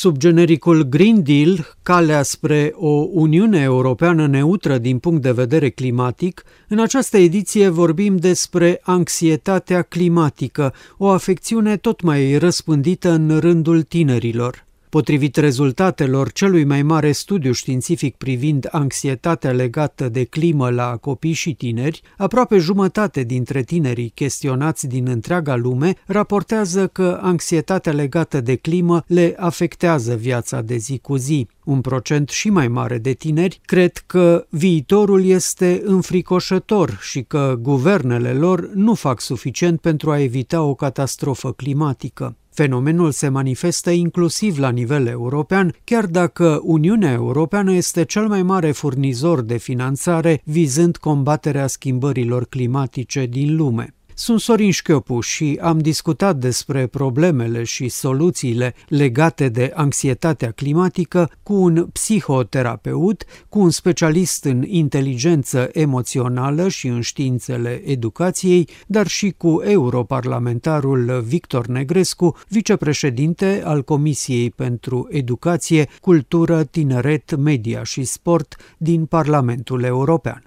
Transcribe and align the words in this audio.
Sub 0.00 0.16
genericul 0.16 0.82
Green 0.82 1.22
Deal, 1.22 1.76
calea 1.82 2.22
spre 2.22 2.72
o 2.74 3.06
Uniune 3.10 3.60
Europeană 3.60 4.26
neutră 4.26 4.78
din 4.78 4.98
punct 4.98 5.22
de 5.22 5.32
vedere 5.32 5.70
climatic, 5.70 6.42
în 6.68 6.78
această 6.78 7.16
ediție 7.16 7.68
vorbim 7.68 8.16
despre 8.16 8.80
anxietatea 8.82 9.82
climatică, 9.82 10.74
o 10.96 11.08
afecțiune 11.08 11.76
tot 11.76 12.02
mai 12.02 12.38
răspândită 12.38 13.10
în 13.10 13.38
rândul 13.38 13.82
tinerilor. 13.82 14.68
Potrivit 14.90 15.36
rezultatelor 15.36 16.32
celui 16.32 16.64
mai 16.64 16.82
mare 16.82 17.12
studiu 17.12 17.52
științific 17.52 18.16
privind 18.16 18.68
anxietatea 18.70 19.50
legată 19.50 20.08
de 20.08 20.24
climă 20.24 20.70
la 20.70 20.96
copii 20.96 21.32
și 21.32 21.54
tineri, 21.54 22.02
aproape 22.16 22.58
jumătate 22.58 23.22
dintre 23.22 23.62
tinerii 23.62 24.08
chestionați 24.08 24.88
din 24.88 25.08
întreaga 25.08 25.56
lume 25.56 25.94
raportează 26.06 26.86
că 26.86 27.18
anxietatea 27.22 27.92
legată 27.92 28.40
de 28.40 28.54
climă 28.56 29.04
le 29.06 29.34
afectează 29.38 30.14
viața 30.14 30.60
de 30.60 30.76
zi 30.76 30.98
cu 30.98 31.16
zi. 31.16 31.48
Un 31.64 31.80
procent 31.80 32.28
și 32.28 32.50
mai 32.50 32.68
mare 32.68 32.98
de 32.98 33.12
tineri 33.12 33.60
cred 33.64 33.96
că 34.06 34.46
viitorul 34.48 35.24
este 35.24 35.82
înfricoșător 35.84 36.98
și 37.00 37.22
că 37.22 37.56
guvernele 37.60 38.32
lor 38.32 38.70
nu 38.74 38.94
fac 38.94 39.20
suficient 39.20 39.80
pentru 39.80 40.10
a 40.10 40.20
evita 40.20 40.62
o 40.62 40.74
catastrofă 40.74 41.52
climatică. 41.52 42.34
Fenomenul 42.50 43.10
se 43.10 43.28
manifestă 43.28 43.90
inclusiv 43.90 44.58
la 44.58 44.70
nivel 44.70 45.06
european, 45.06 45.74
chiar 45.84 46.06
dacă 46.06 46.60
Uniunea 46.62 47.12
Europeană 47.12 47.72
este 47.72 48.04
cel 48.04 48.26
mai 48.26 48.42
mare 48.42 48.70
furnizor 48.70 49.40
de 49.40 49.56
finanțare 49.56 50.40
vizând 50.44 50.96
combaterea 50.96 51.66
schimbărilor 51.66 52.44
climatice 52.44 53.26
din 53.26 53.56
lume. 53.56 53.94
Sunt 54.20 54.40
Sorin 54.40 54.70
Șchiopu 54.70 55.20
și 55.20 55.58
am 55.60 55.78
discutat 55.78 56.36
despre 56.36 56.86
problemele 56.86 57.64
și 57.64 57.88
soluțiile 57.88 58.74
legate 58.88 59.48
de 59.48 59.72
anxietatea 59.74 60.50
climatică 60.50 61.30
cu 61.42 61.54
un 61.54 61.86
psihoterapeut, 61.92 63.24
cu 63.48 63.58
un 63.58 63.70
specialist 63.70 64.44
în 64.44 64.62
inteligență 64.66 65.68
emoțională 65.72 66.68
și 66.68 66.86
în 66.86 67.00
științele 67.00 67.82
educației, 67.84 68.68
dar 68.86 69.06
și 69.06 69.34
cu 69.36 69.62
europarlamentarul 69.64 71.20
Victor 71.26 71.66
Negrescu, 71.66 72.36
vicepreședinte 72.48 73.62
al 73.64 73.82
Comisiei 73.82 74.50
pentru 74.50 75.08
Educație, 75.10 75.88
Cultură, 76.00 76.64
Tineret, 76.64 77.36
Media 77.36 77.82
și 77.82 78.04
Sport 78.04 78.56
din 78.78 79.06
Parlamentul 79.06 79.82
European. 79.82 80.42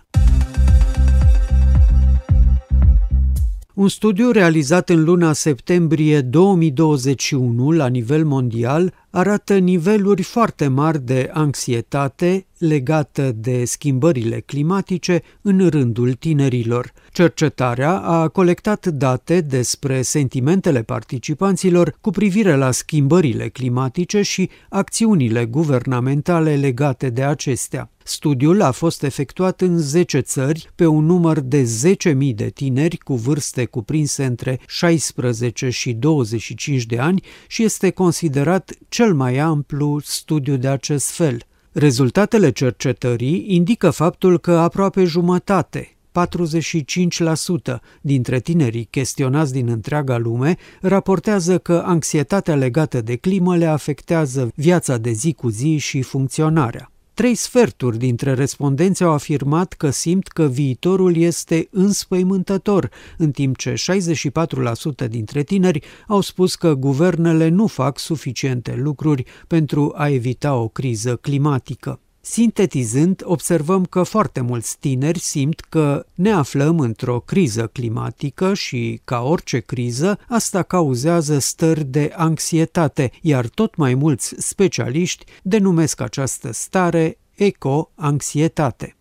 Un 3.73 3.88
studiu 3.88 4.31
realizat 4.31 4.89
în 4.89 5.03
luna 5.03 5.33
septembrie 5.33 6.21
2021 6.21 7.71
la 7.71 7.88
nivel 7.88 8.25
mondial 8.25 8.93
arată 9.09 9.57
niveluri 9.57 10.21
foarte 10.21 10.67
mari 10.67 11.05
de 11.05 11.30
anxietate 11.33 12.45
legată 12.57 13.31
de 13.35 13.65
schimbările 13.65 14.39
climatice 14.39 15.21
în 15.41 15.69
rândul 15.69 16.13
tinerilor. 16.13 16.93
Cercetarea 17.11 17.99
a 17.99 18.27
colectat 18.27 18.85
date 18.85 19.41
despre 19.41 20.02
sentimentele 20.02 20.83
participanților 20.83 21.95
cu 22.02 22.09
privire 22.09 22.55
la 22.55 22.71
schimbările 22.71 23.49
climatice 23.49 24.21
și 24.21 24.49
acțiunile 24.69 25.45
guvernamentale 25.45 26.55
legate 26.55 27.09
de 27.09 27.23
acestea. 27.23 27.89
Studiul 28.03 28.61
a 28.61 28.71
fost 28.71 29.03
efectuat 29.03 29.61
în 29.61 29.77
10 29.77 30.19
țări 30.19 30.69
pe 30.75 30.85
un 30.85 31.05
număr 31.05 31.39
de 31.39 31.63
10.000 31.63 32.15
de 32.35 32.49
tineri 32.49 32.97
cu 32.97 33.15
vârste 33.15 33.65
cuprinse 33.65 34.25
între 34.25 34.59
16 34.67 35.69
și 35.69 35.93
25 35.93 36.85
de 36.85 36.99
ani 36.99 37.23
și 37.47 37.63
este 37.63 37.89
considerat 37.89 38.71
cel 38.89 39.13
mai 39.13 39.37
amplu 39.37 39.99
studiu 40.03 40.58
de 40.58 40.67
acest 40.67 41.09
fel. 41.09 41.37
Rezultatele 41.71 42.52
cercetării 42.52 43.45
indică 43.47 43.89
faptul 43.89 44.39
că 44.39 44.52
aproape 44.52 45.03
jumătate, 45.03 45.97
45% 47.73 47.80
dintre 48.02 48.39
tinerii 48.39 48.83
chestionați 48.83 49.53
din 49.53 49.67
întreaga 49.67 50.17
lume 50.17 50.58
raportează 50.81 51.58
că 51.58 51.83
anxietatea 51.86 52.55
legată 52.55 53.02
de 53.02 53.15
climă 53.15 53.58
le 53.58 53.65
afectează 53.65 54.52
viața 54.55 54.97
de 54.97 55.11
zi 55.11 55.33
cu 55.33 55.49
zi 55.49 55.77
și 55.77 56.02
funcționarea. 56.02 56.92
Trei 57.13 57.35
sferturi 57.35 57.97
dintre 57.97 58.33
respondenți 58.33 59.03
au 59.03 59.11
afirmat 59.11 59.73
că 59.73 59.89
simt 59.89 60.27
că 60.27 60.47
viitorul 60.47 61.15
este 61.15 61.67
înspăimântător, 61.71 62.89
în 63.17 63.31
timp 63.31 63.57
ce 63.57 63.73
64% 65.05 65.07
dintre 65.09 65.43
tineri 65.43 65.79
au 66.07 66.21
spus 66.21 66.55
că 66.55 66.73
guvernele 66.73 67.49
nu 67.49 67.67
fac 67.67 67.99
suficiente 67.99 68.75
lucruri 68.75 69.23
pentru 69.47 69.93
a 69.95 70.09
evita 70.09 70.55
o 70.55 70.67
criză 70.67 71.15
climatică. 71.15 71.99
Sintetizând, 72.26 73.22
observăm 73.26 73.86
că 73.86 74.04
foarte 74.04 74.42
mulți 74.42 74.78
tineri 74.80 75.20
simt 75.20 75.60
că 75.60 76.06
ne 76.14 76.32
aflăm 76.32 76.80
într-o 76.80 77.20
criză 77.20 77.67
climatică 77.67 78.54
și, 78.54 79.02
ca 79.04 79.22
orice 79.22 79.60
criză, 79.60 80.20
asta 80.28 80.64
cauzează 80.64 81.39
stări 81.39 81.84
de 81.84 82.14
anxietate, 82.16 83.11
iar 83.22 83.48
tot 83.48 83.76
mai 83.76 83.94
mulți 83.94 84.36
specialiști 84.38 85.26
denumesc 85.42 86.02
această 86.02 86.54
stare 86.54 87.17
eco-anxietate. 87.36 88.95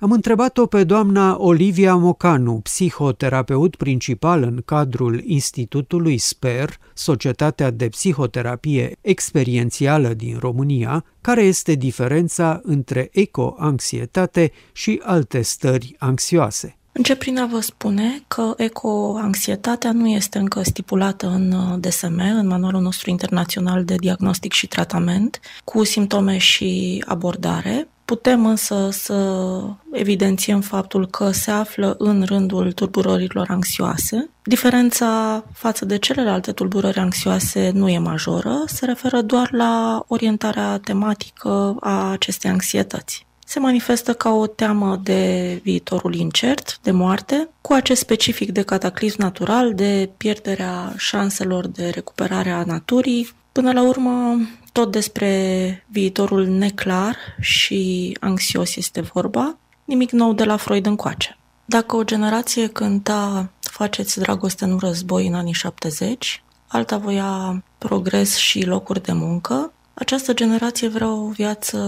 Am 0.00 0.12
întrebat-o 0.12 0.66
pe 0.66 0.84
doamna 0.84 1.36
Olivia 1.40 1.94
Mocanu, 1.94 2.60
psihoterapeut 2.62 3.76
principal 3.76 4.42
în 4.42 4.62
cadrul 4.64 5.22
Institutului 5.24 6.18
SPER, 6.18 6.78
Societatea 6.94 7.70
de 7.70 7.88
Psihoterapie 7.88 8.96
Experiențială 9.00 10.08
din 10.08 10.36
România, 10.40 11.04
care 11.20 11.42
este 11.42 11.74
diferența 11.74 12.60
între 12.62 13.08
eco-anxietate 13.12 14.52
și 14.72 15.00
alte 15.04 15.42
stări 15.42 15.94
anxioase. 15.98 16.76
Încep 16.92 17.18
prin 17.18 17.38
a 17.38 17.46
vă 17.46 17.60
spune 17.60 18.22
că 18.28 18.54
eco-anxietatea 18.56 19.92
nu 19.92 20.08
este 20.08 20.38
încă 20.38 20.62
stipulată 20.62 21.26
în 21.26 21.80
DSM, 21.80 22.20
în 22.38 22.46
manualul 22.46 22.80
nostru 22.80 23.10
internațional 23.10 23.84
de 23.84 23.94
diagnostic 23.94 24.52
și 24.52 24.66
tratament, 24.66 25.40
cu 25.64 25.84
simptome 25.84 26.38
și 26.38 27.02
abordare. 27.06 27.88
Putem 28.08 28.46
însă 28.46 28.88
să 28.90 29.60
evidențiem 29.92 30.60
faptul 30.60 31.06
că 31.06 31.30
se 31.30 31.50
află 31.50 31.94
în 31.98 32.22
rândul 32.22 32.72
tulburărilor 32.72 33.46
anxioase. 33.50 34.30
Diferența 34.42 35.44
față 35.52 35.84
de 35.84 35.98
celelalte 35.98 36.52
tulburări 36.52 36.98
anxioase 36.98 37.70
nu 37.74 37.88
e 37.88 37.98
majoră, 37.98 38.62
se 38.66 38.84
referă 38.84 39.20
doar 39.20 39.52
la 39.52 40.04
orientarea 40.06 40.78
tematică 40.78 41.76
a 41.80 42.10
acestei 42.10 42.50
anxietăți. 42.50 43.26
Se 43.44 43.58
manifestă 43.58 44.14
ca 44.14 44.30
o 44.30 44.46
teamă 44.46 45.00
de 45.02 45.60
viitorul 45.62 46.14
incert, 46.14 46.78
de 46.82 46.90
moarte, 46.90 47.48
cu 47.60 47.72
acest 47.72 48.00
specific 48.00 48.50
de 48.52 48.62
cataclism 48.62 49.22
natural, 49.22 49.74
de 49.74 50.10
pierderea 50.16 50.92
șanselor 50.96 51.66
de 51.66 51.88
recuperare 51.88 52.50
a 52.50 52.64
naturii. 52.64 53.30
Până 53.52 53.72
la 53.72 53.88
urmă, 53.88 54.38
tot 54.78 54.90
despre 54.90 55.84
viitorul 55.86 56.46
neclar 56.46 57.16
și 57.40 58.16
anxios 58.20 58.76
este 58.76 59.00
vorba, 59.00 59.58
nimic 59.84 60.10
nou 60.10 60.32
de 60.32 60.44
la 60.44 60.56
Freud 60.56 60.86
încoace. 60.86 61.38
Dacă 61.64 61.96
o 61.96 62.04
generație 62.04 62.66
cânta 62.66 63.50
Faceți 63.60 64.18
dragoste, 64.18 64.66
nu 64.66 64.78
război 64.78 65.26
în 65.26 65.34
anii 65.34 65.52
70, 65.52 66.42
alta 66.66 66.96
voia 66.96 67.62
progres 67.78 68.36
și 68.36 68.64
locuri 68.64 69.02
de 69.02 69.12
muncă, 69.12 69.72
această 69.94 70.32
generație 70.34 70.88
vrea 70.88 71.12
o 71.12 71.28
viață 71.28 71.78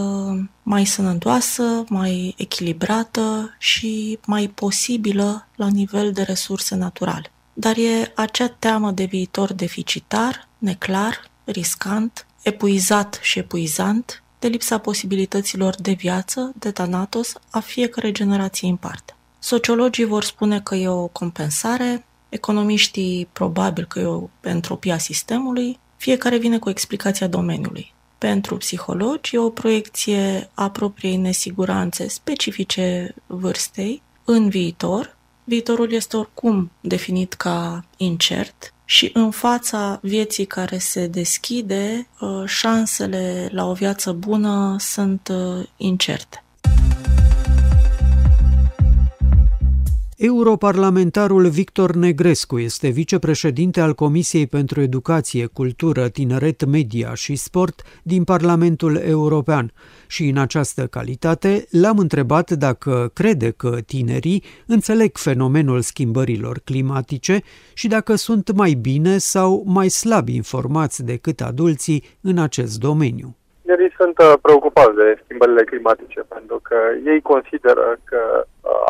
mai 0.62 0.84
sănătoasă, 0.84 1.84
mai 1.88 2.34
echilibrată 2.36 3.54
și 3.58 4.18
mai 4.26 4.48
posibilă 4.54 5.46
la 5.56 5.66
nivel 5.68 6.12
de 6.12 6.22
resurse 6.22 6.74
naturale. 6.74 7.32
Dar 7.52 7.76
e 7.76 8.12
acea 8.14 8.48
teamă 8.48 8.90
de 8.90 9.04
viitor 9.04 9.52
deficitar, 9.52 10.48
neclar, 10.58 11.30
riscant, 11.44 12.24
epuizat 12.42 13.18
și 13.22 13.38
epuizant 13.38 14.22
de 14.38 14.48
lipsa 14.48 14.78
posibilităților 14.78 15.74
de 15.74 15.92
viață, 15.92 16.52
de 16.58 16.70
tanatos, 16.70 17.32
a 17.50 17.60
fiecare 17.60 18.12
generație 18.12 18.68
în 18.68 18.76
parte. 18.76 19.14
Sociologii 19.38 20.04
vor 20.04 20.24
spune 20.24 20.60
că 20.60 20.74
e 20.74 20.88
o 20.88 21.06
compensare, 21.06 22.04
economiștii 22.28 23.28
probabil 23.32 23.84
că 23.84 23.98
e 23.98 24.04
o 24.04 24.28
entropia 24.40 24.98
sistemului, 24.98 25.78
fiecare 25.96 26.36
vine 26.38 26.58
cu 26.58 26.70
explicația 26.70 27.26
domeniului. 27.26 27.94
Pentru 28.18 28.56
psihologi 28.56 29.34
e 29.34 29.38
o 29.38 29.50
proiecție 29.50 30.50
a 30.54 30.70
propriei 30.70 31.16
nesiguranțe 31.16 32.08
specifice 32.08 33.14
vârstei 33.26 34.02
în 34.24 34.48
viitor. 34.48 35.16
Viitorul 35.44 35.92
este 35.92 36.16
oricum 36.16 36.70
definit 36.80 37.32
ca 37.32 37.84
incert, 37.96 38.74
și 38.90 39.10
în 39.12 39.30
fața 39.30 39.98
vieții 40.02 40.44
care 40.44 40.78
se 40.78 41.06
deschide, 41.06 42.08
uh, 42.20 42.42
șansele 42.46 43.48
la 43.52 43.66
o 43.66 43.72
viață 43.72 44.12
bună 44.12 44.76
sunt 44.78 45.28
uh, 45.28 45.66
incerte. 45.76 46.44
Europarlamentarul 50.22 51.48
Victor 51.48 51.94
Negrescu 51.94 52.58
este 52.58 52.88
vicepreședinte 52.88 53.80
al 53.80 53.94
Comisiei 53.94 54.46
pentru 54.46 54.80
Educație, 54.80 55.46
Cultură, 55.46 56.08
Tineret, 56.08 56.64
Media 56.64 57.14
și 57.14 57.36
Sport 57.36 57.82
din 58.02 58.24
Parlamentul 58.24 58.96
European 58.96 59.72
și 60.06 60.28
în 60.28 60.36
această 60.36 60.86
calitate 60.86 61.66
l-am 61.70 61.98
întrebat 61.98 62.50
dacă 62.50 63.10
crede 63.14 63.50
că 63.50 63.80
tinerii 63.86 64.42
înțeleg 64.66 65.16
fenomenul 65.16 65.80
schimbărilor 65.80 66.58
climatice 66.64 67.42
și 67.74 67.88
dacă 67.88 68.14
sunt 68.14 68.52
mai 68.52 68.72
bine 68.72 69.18
sau 69.18 69.62
mai 69.66 69.88
slab 69.88 70.28
informați 70.28 71.04
decât 71.04 71.40
adulții 71.40 72.04
în 72.20 72.38
acest 72.38 72.78
domeniu. 72.78 73.39
Tinerii 73.70 74.00
sunt 74.02 74.18
uh, 74.18 74.32
preocupați 74.42 74.94
de 74.94 75.20
schimbările 75.24 75.64
climatice 75.64 76.20
pentru 76.34 76.60
că 76.68 76.78
ei 77.04 77.20
consideră 77.20 77.96
că 78.04 78.44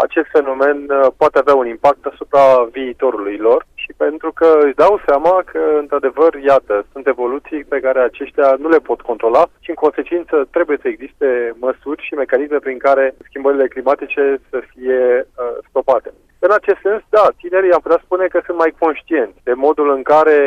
acest 0.05 0.29
fenomen 0.37 0.77
uh, 0.89 1.07
poate 1.17 1.39
avea 1.39 1.55
un 1.55 1.67
impact 1.67 2.05
asupra 2.07 2.45
viitorului 2.73 3.37
lor 3.37 3.67
și 3.75 3.93
pentru 3.97 4.33
că 4.33 4.59
își 4.65 4.75
dau 4.75 5.01
seama 5.07 5.43
că, 5.53 5.63
într-adevăr, 5.79 6.35
iată, 6.35 6.85
sunt 6.93 7.07
evoluții 7.07 7.65
pe 7.65 7.81
care 7.81 8.01
aceștia 8.01 8.57
nu 8.59 8.69
le 8.69 8.79
pot 8.79 9.01
controla 9.01 9.43
și, 9.61 9.71
în 9.71 9.81
consecință, 9.85 10.49
trebuie 10.51 10.79
să 10.81 10.89
existe 10.89 11.55
măsuri 11.59 12.05
și 12.07 12.15
mecanisme 12.15 12.59
prin 12.59 12.79
care 12.79 13.15
schimbările 13.29 13.67
climatice 13.69 14.41
să 14.51 14.59
fie 14.73 15.01
uh, 15.21 15.57
stopate. 15.69 16.11
În 16.47 16.51
acest 16.51 16.81
sens, 16.83 17.03
da, 17.09 17.25
tinerii 17.41 17.73
am 17.73 17.81
putea 17.81 18.01
spune 18.05 18.27
că 18.27 18.41
sunt 18.45 18.59
mai 18.59 18.75
conștienți 18.79 19.39
de 19.43 19.53
modul 19.53 19.89
în 19.97 20.03
care 20.03 20.39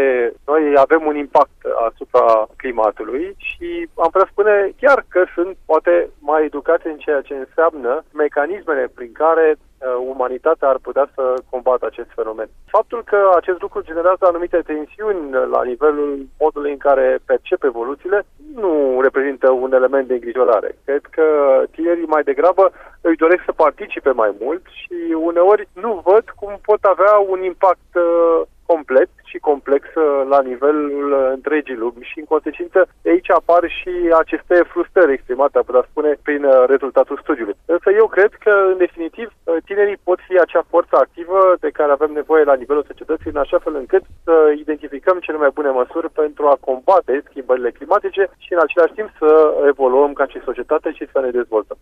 noi 0.46 0.74
avem 0.78 1.06
un 1.06 1.16
impact 1.16 1.60
asupra 1.90 2.48
climatului 2.58 3.36
și 3.38 3.88
am 4.04 4.10
putea 4.12 4.28
spune 4.32 4.74
chiar 4.82 5.06
că 5.08 5.26
sunt 5.36 5.58
poate 5.66 6.10
mai 6.20 6.46
educați 6.46 6.88
în 6.88 6.98
ceea 6.98 7.22
ce 7.22 7.34
înseamnă 7.34 8.04
mecanismele 8.14 8.92
prin 8.96 9.12
care 9.12 9.48
Uh, 9.48 9.73
umanitatea 10.14 10.68
ar 10.68 10.78
putea 10.82 11.10
să 11.16 11.34
combată 11.50 11.86
acest 11.86 12.10
fenomen. 12.16 12.50
Faptul 12.66 13.04
că 13.04 13.32
acest 13.36 13.62
lucru 13.62 13.82
generează 13.82 14.24
anumite 14.26 14.60
tensiuni 14.66 15.32
la 15.32 15.64
nivelul 15.64 16.28
modului 16.40 16.72
în 16.72 16.78
care 16.78 17.20
percep 17.26 17.64
evoluțiile 17.64 18.26
nu 18.56 19.00
reprezintă 19.02 19.52
un 19.52 19.74
element 19.74 20.08
de 20.08 20.14
îngrijorare. 20.14 20.76
Cred 20.86 21.02
că 21.02 21.26
tinerii 21.72 22.14
mai 22.16 22.24
degrabă 22.24 22.72
își 23.02 23.22
doresc 23.24 23.44
să 23.46 23.52
participe 23.52 24.12
mai 24.12 24.32
mult 24.40 24.62
și 24.80 25.16
uneori 25.30 25.68
nu 25.74 26.02
văd 26.06 26.24
cum 26.40 26.60
pot 26.62 26.84
avea 26.84 27.16
un 27.18 27.44
impact 27.44 27.92
uh, 27.96 28.42
complet 28.66 29.10
și 29.26 29.38
complexă 29.50 30.02
la 30.30 30.42
nivelul 30.42 31.06
întregii 31.36 31.82
lumi 31.84 32.08
și, 32.10 32.20
în 32.20 32.26
consecință, 32.34 32.80
aici 33.06 33.30
apar 33.30 33.64
și 33.80 33.94
aceste 34.24 34.56
frustrări 34.72 35.14
exprimate, 35.14 35.58
a 35.58 35.68
putea 35.70 35.86
spune, 35.90 36.12
prin 36.24 36.44
uh, 36.44 36.64
rezultatul 36.74 37.20
studiului. 37.24 37.56
Însă 37.66 37.90
eu 37.92 38.08
cred 38.08 38.32
că, 38.46 38.54
în 38.72 38.78
definitiv, 38.78 39.28
uh, 39.34 39.56
tinerii 39.66 40.04
pot 40.04 40.20
fi 40.28 40.34
acea 40.40 40.64
forță 40.70 40.96
activă 40.96 41.40
de 41.60 41.70
care 41.78 41.92
avem 41.92 42.12
nevoie 42.12 42.44
la 42.44 42.60
nivelul 42.62 42.86
societății, 42.88 43.32
în 43.34 43.44
așa 43.44 43.60
fel 43.60 43.76
încât 43.76 44.04
să 44.24 44.34
identificăm 44.64 45.18
cele 45.20 45.38
mai 45.38 45.52
bune 45.54 45.70
măsuri 45.70 46.10
pentru 46.10 46.44
a 46.48 46.58
combate 46.68 47.24
schimbările 47.30 47.72
climatice 47.72 48.24
și, 48.38 48.54
în 48.54 48.60
același 48.64 48.94
timp, 48.94 49.10
să 49.20 49.30
evoluăm 49.68 50.14
ca 50.14 50.26
și 50.28 50.46
societate 50.46 50.92
și 50.92 51.10
să 51.12 51.20
ne 51.20 51.30
dezvoltăm. 51.30 51.78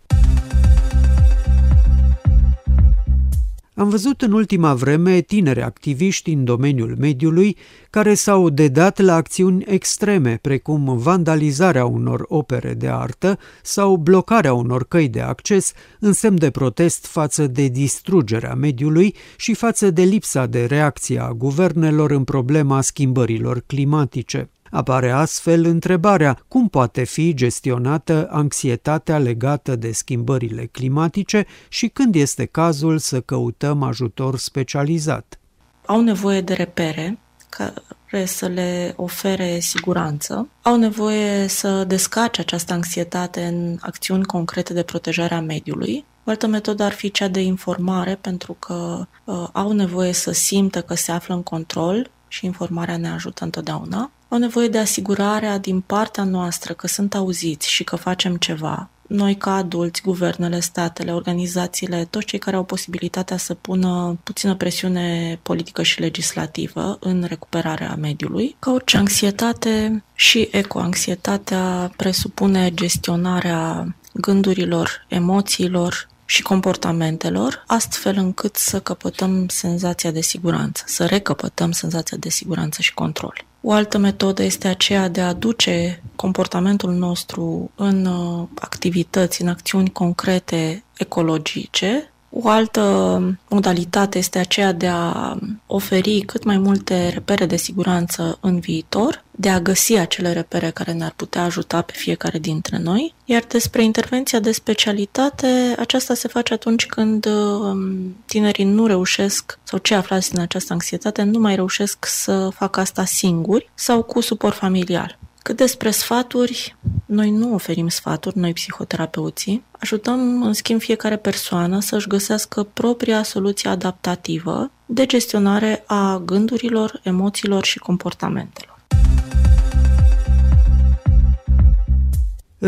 Am 3.82 3.88
văzut 3.88 4.22
în 4.22 4.32
ultima 4.32 4.74
vreme 4.74 5.20
tineri 5.20 5.62
activiști 5.62 6.32
în 6.32 6.44
domeniul 6.44 6.96
mediului 6.98 7.56
care 7.90 8.14
s-au 8.14 8.50
dedat 8.50 8.98
la 8.98 9.14
acțiuni 9.14 9.64
extreme, 9.68 10.38
precum 10.42 10.96
vandalizarea 10.98 11.84
unor 11.84 12.24
opere 12.28 12.74
de 12.74 12.88
artă 12.88 13.38
sau 13.62 13.96
blocarea 13.96 14.54
unor 14.54 14.84
căi 14.84 15.08
de 15.08 15.20
acces 15.20 15.72
în 16.00 16.12
semn 16.12 16.38
de 16.38 16.50
protest 16.50 17.06
față 17.06 17.46
de 17.46 17.68
distrugerea 17.68 18.54
mediului 18.54 19.14
și 19.36 19.54
față 19.54 19.90
de 19.90 20.02
lipsa 20.02 20.46
de 20.46 20.64
reacție 20.64 21.18
a 21.18 21.32
guvernelor 21.32 22.10
în 22.10 22.24
problema 22.24 22.80
schimbărilor 22.80 23.62
climatice. 23.66 24.50
Apare 24.72 25.10
astfel 25.10 25.64
întrebarea 25.64 26.38
cum 26.48 26.68
poate 26.68 27.04
fi 27.04 27.34
gestionată 27.34 28.28
anxietatea 28.30 29.18
legată 29.18 29.76
de 29.76 29.92
schimbările 29.92 30.66
climatice 30.66 31.46
și 31.68 31.88
când 31.88 32.14
este 32.14 32.44
cazul 32.44 32.98
să 32.98 33.20
căutăm 33.20 33.82
ajutor 33.82 34.38
specializat. 34.38 35.38
Au 35.86 36.00
nevoie 36.00 36.40
de 36.40 36.54
repere 36.54 37.18
care 37.48 38.24
să 38.24 38.46
le 38.46 38.94
ofere 38.96 39.58
siguranță, 39.58 40.48
au 40.62 40.76
nevoie 40.76 41.46
să 41.46 41.84
descarce 41.84 42.40
această 42.40 42.72
anxietate 42.72 43.44
în 43.44 43.76
acțiuni 43.80 44.24
concrete 44.24 44.72
de 44.72 44.82
protejare 44.82 45.34
a 45.34 45.40
mediului. 45.40 46.04
O 46.24 46.30
altă 46.30 46.46
metodă 46.46 46.82
ar 46.82 46.92
fi 46.92 47.10
cea 47.10 47.28
de 47.28 47.40
informare, 47.40 48.18
pentru 48.20 48.56
că 48.58 49.06
uh, 49.24 49.48
au 49.52 49.72
nevoie 49.72 50.12
să 50.12 50.32
simtă 50.32 50.82
că 50.82 50.94
se 50.94 51.12
află 51.12 51.34
în 51.34 51.42
control 51.42 52.10
și 52.28 52.44
informarea 52.46 52.96
ne 52.96 53.08
ajută 53.08 53.44
întotdeauna 53.44 54.10
au 54.32 54.38
nevoie 54.38 54.68
de 54.68 54.78
asigurarea 54.78 55.58
din 55.58 55.80
partea 55.80 56.24
noastră 56.24 56.72
că 56.72 56.86
sunt 56.86 57.14
auziți 57.14 57.70
și 57.70 57.84
că 57.84 57.96
facem 57.96 58.36
ceva. 58.36 58.88
Noi, 59.06 59.36
ca 59.36 59.54
adulți, 59.54 60.02
guvernele, 60.02 60.60
statele, 60.60 61.12
organizațiile, 61.12 62.06
toți 62.10 62.26
cei 62.26 62.38
care 62.38 62.56
au 62.56 62.64
posibilitatea 62.64 63.36
să 63.36 63.54
pună 63.54 64.18
puțină 64.22 64.54
presiune 64.54 65.38
politică 65.42 65.82
și 65.82 66.00
legislativă 66.00 66.96
în 67.00 67.24
recuperarea 67.28 67.96
mediului. 68.00 68.56
Ca 68.58 68.70
orice 68.70 68.96
anxietate 68.96 70.02
și 70.14 70.48
ecoanxietatea 70.50 71.92
presupune 71.96 72.74
gestionarea 72.74 73.94
gândurilor, 74.12 75.06
emoțiilor 75.08 76.08
și 76.24 76.42
comportamentelor, 76.42 77.64
astfel 77.66 78.16
încât 78.16 78.56
să 78.56 78.80
căpătăm 78.80 79.48
senzația 79.48 80.10
de 80.10 80.20
siguranță, 80.20 80.84
să 80.86 81.06
recăpătăm 81.06 81.70
senzația 81.70 82.16
de 82.16 82.28
siguranță 82.28 82.82
și 82.82 82.94
control. 82.94 83.44
O 83.64 83.72
altă 83.72 83.98
metodă 83.98 84.42
este 84.42 84.68
aceea 84.68 85.08
de 85.08 85.20
a 85.20 85.32
duce 85.32 86.02
comportamentul 86.16 86.92
nostru 86.92 87.70
în 87.74 88.06
uh, 88.06 88.48
activități, 88.54 89.42
în 89.42 89.48
acțiuni 89.48 89.90
concrete 89.90 90.84
ecologice, 90.96 92.11
o 92.34 92.48
altă 92.48 93.20
modalitate 93.48 94.18
este 94.18 94.38
aceea 94.38 94.72
de 94.72 94.86
a 94.86 95.36
oferi 95.66 96.20
cât 96.20 96.44
mai 96.44 96.58
multe 96.58 97.08
repere 97.08 97.46
de 97.46 97.56
siguranță 97.56 98.38
în 98.40 98.58
viitor, 98.58 99.24
de 99.30 99.48
a 99.48 99.60
găsi 99.60 99.94
acele 99.96 100.32
repere 100.32 100.70
care 100.70 100.92
ne-ar 100.92 101.12
putea 101.16 101.42
ajuta 101.42 101.82
pe 101.82 101.92
fiecare 101.96 102.38
dintre 102.38 102.78
noi. 102.78 103.14
Iar 103.24 103.44
despre 103.48 103.82
intervenția 103.82 104.38
de 104.38 104.52
specialitate, 104.52 105.74
aceasta 105.78 106.14
se 106.14 106.28
face 106.28 106.52
atunci 106.52 106.86
când 106.86 107.26
um, 107.26 108.16
tinerii 108.26 108.64
nu 108.64 108.86
reușesc, 108.86 109.58
sau 109.62 109.78
cei 109.78 109.96
aflați 109.96 110.34
în 110.34 110.40
această 110.40 110.72
anxietate, 110.72 111.22
nu 111.22 111.38
mai 111.38 111.54
reușesc 111.54 112.06
să 112.06 112.48
facă 112.54 112.80
asta 112.80 113.04
singuri 113.04 113.70
sau 113.74 114.02
cu 114.02 114.20
suport 114.20 114.56
familial. 114.56 115.18
Cât 115.42 115.56
despre 115.56 115.90
sfaturi, 115.90 116.76
noi 117.06 117.30
nu 117.30 117.54
oferim 117.54 117.88
sfaturi, 117.88 118.38
noi 118.38 118.52
psihoterapeuții. 118.52 119.64
Ajutăm, 119.70 120.42
în 120.42 120.52
schimb, 120.52 120.80
fiecare 120.80 121.16
persoană 121.16 121.80
să-și 121.80 122.08
găsească 122.08 122.62
propria 122.62 123.22
soluție 123.22 123.70
adaptativă 123.70 124.70
de 124.86 125.06
gestionare 125.06 125.84
a 125.86 126.18
gândurilor, 126.24 127.00
emoțiilor 127.02 127.64
și 127.64 127.78
comportamentelor. 127.78 128.71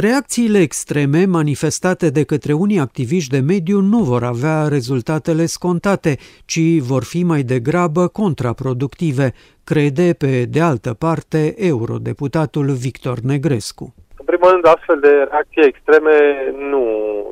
Reacțiile 0.01 0.59
extreme 0.59 1.25
manifestate 1.25 2.11
de 2.11 2.25
către 2.25 2.53
unii 2.53 2.79
activiști 2.79 3.31
de 3.31 3.39
mediu 3.53 3.79
nu 3.81 3.99
vor 3.99 4.23
avea 4.23 4.69
rezultatele 4.69 5.47
scontate, 5.47 6.17
ci 6.45 6.65
vor 6.91 7.03
fi 7.05 7.23
mai 7.25 7.43
degrabă 7.43 8.09
contraproductive, 8.09 9.33
crede 9.65 10.15
pe 10.19 10.45
de 10.55 10.61
altă 10.61 10.95
parte 10.95 11.55
eurodeputatul 11.57 12.67
Victor 12.87 13.19
Negrescu. 13.19 13.95
În 14.21 14.25
primul 14.25 14.51
rând, 14.51 14.67
astfel 14.67 14.99
de 15.01 15.13
reacții 15.31 15.71
extreme 15.73 16.17
nu 16.71 16.85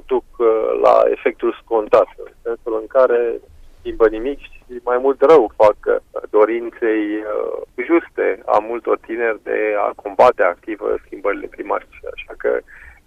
duc 0.06 0.24
uh, 0.38 0.46
la 0.82 1.02
efectul 1.16 1.58
scontat, 1.62 2.08
în 2.24 2.32
sensul 2.42 2.78
în 2.80 2.86
care 2.86 3.40
schimbă 3.78 4.08
nimic 4.08 4.38
și 4.38 4.61
mai 4.84 4.98
mult 4.98 5.20
rău 5.20 5.52
fac 5.56 5.76
uh, 5.86 5.96
dorinței 6.30 7.04
uh, 7.16 7.62
juste 7.76 8.42
a 8.46 8.58
multor 8.58 8.98
tineri 8.98 9.42
de 9.42 9.74
a 9.86 9.92
combate 10.02 10.42
activ 10.42 10.80
schimbările 11.04 11.46
climatice. 11.46 12.06
Așa 12.14 12.34
că 12.36 12.60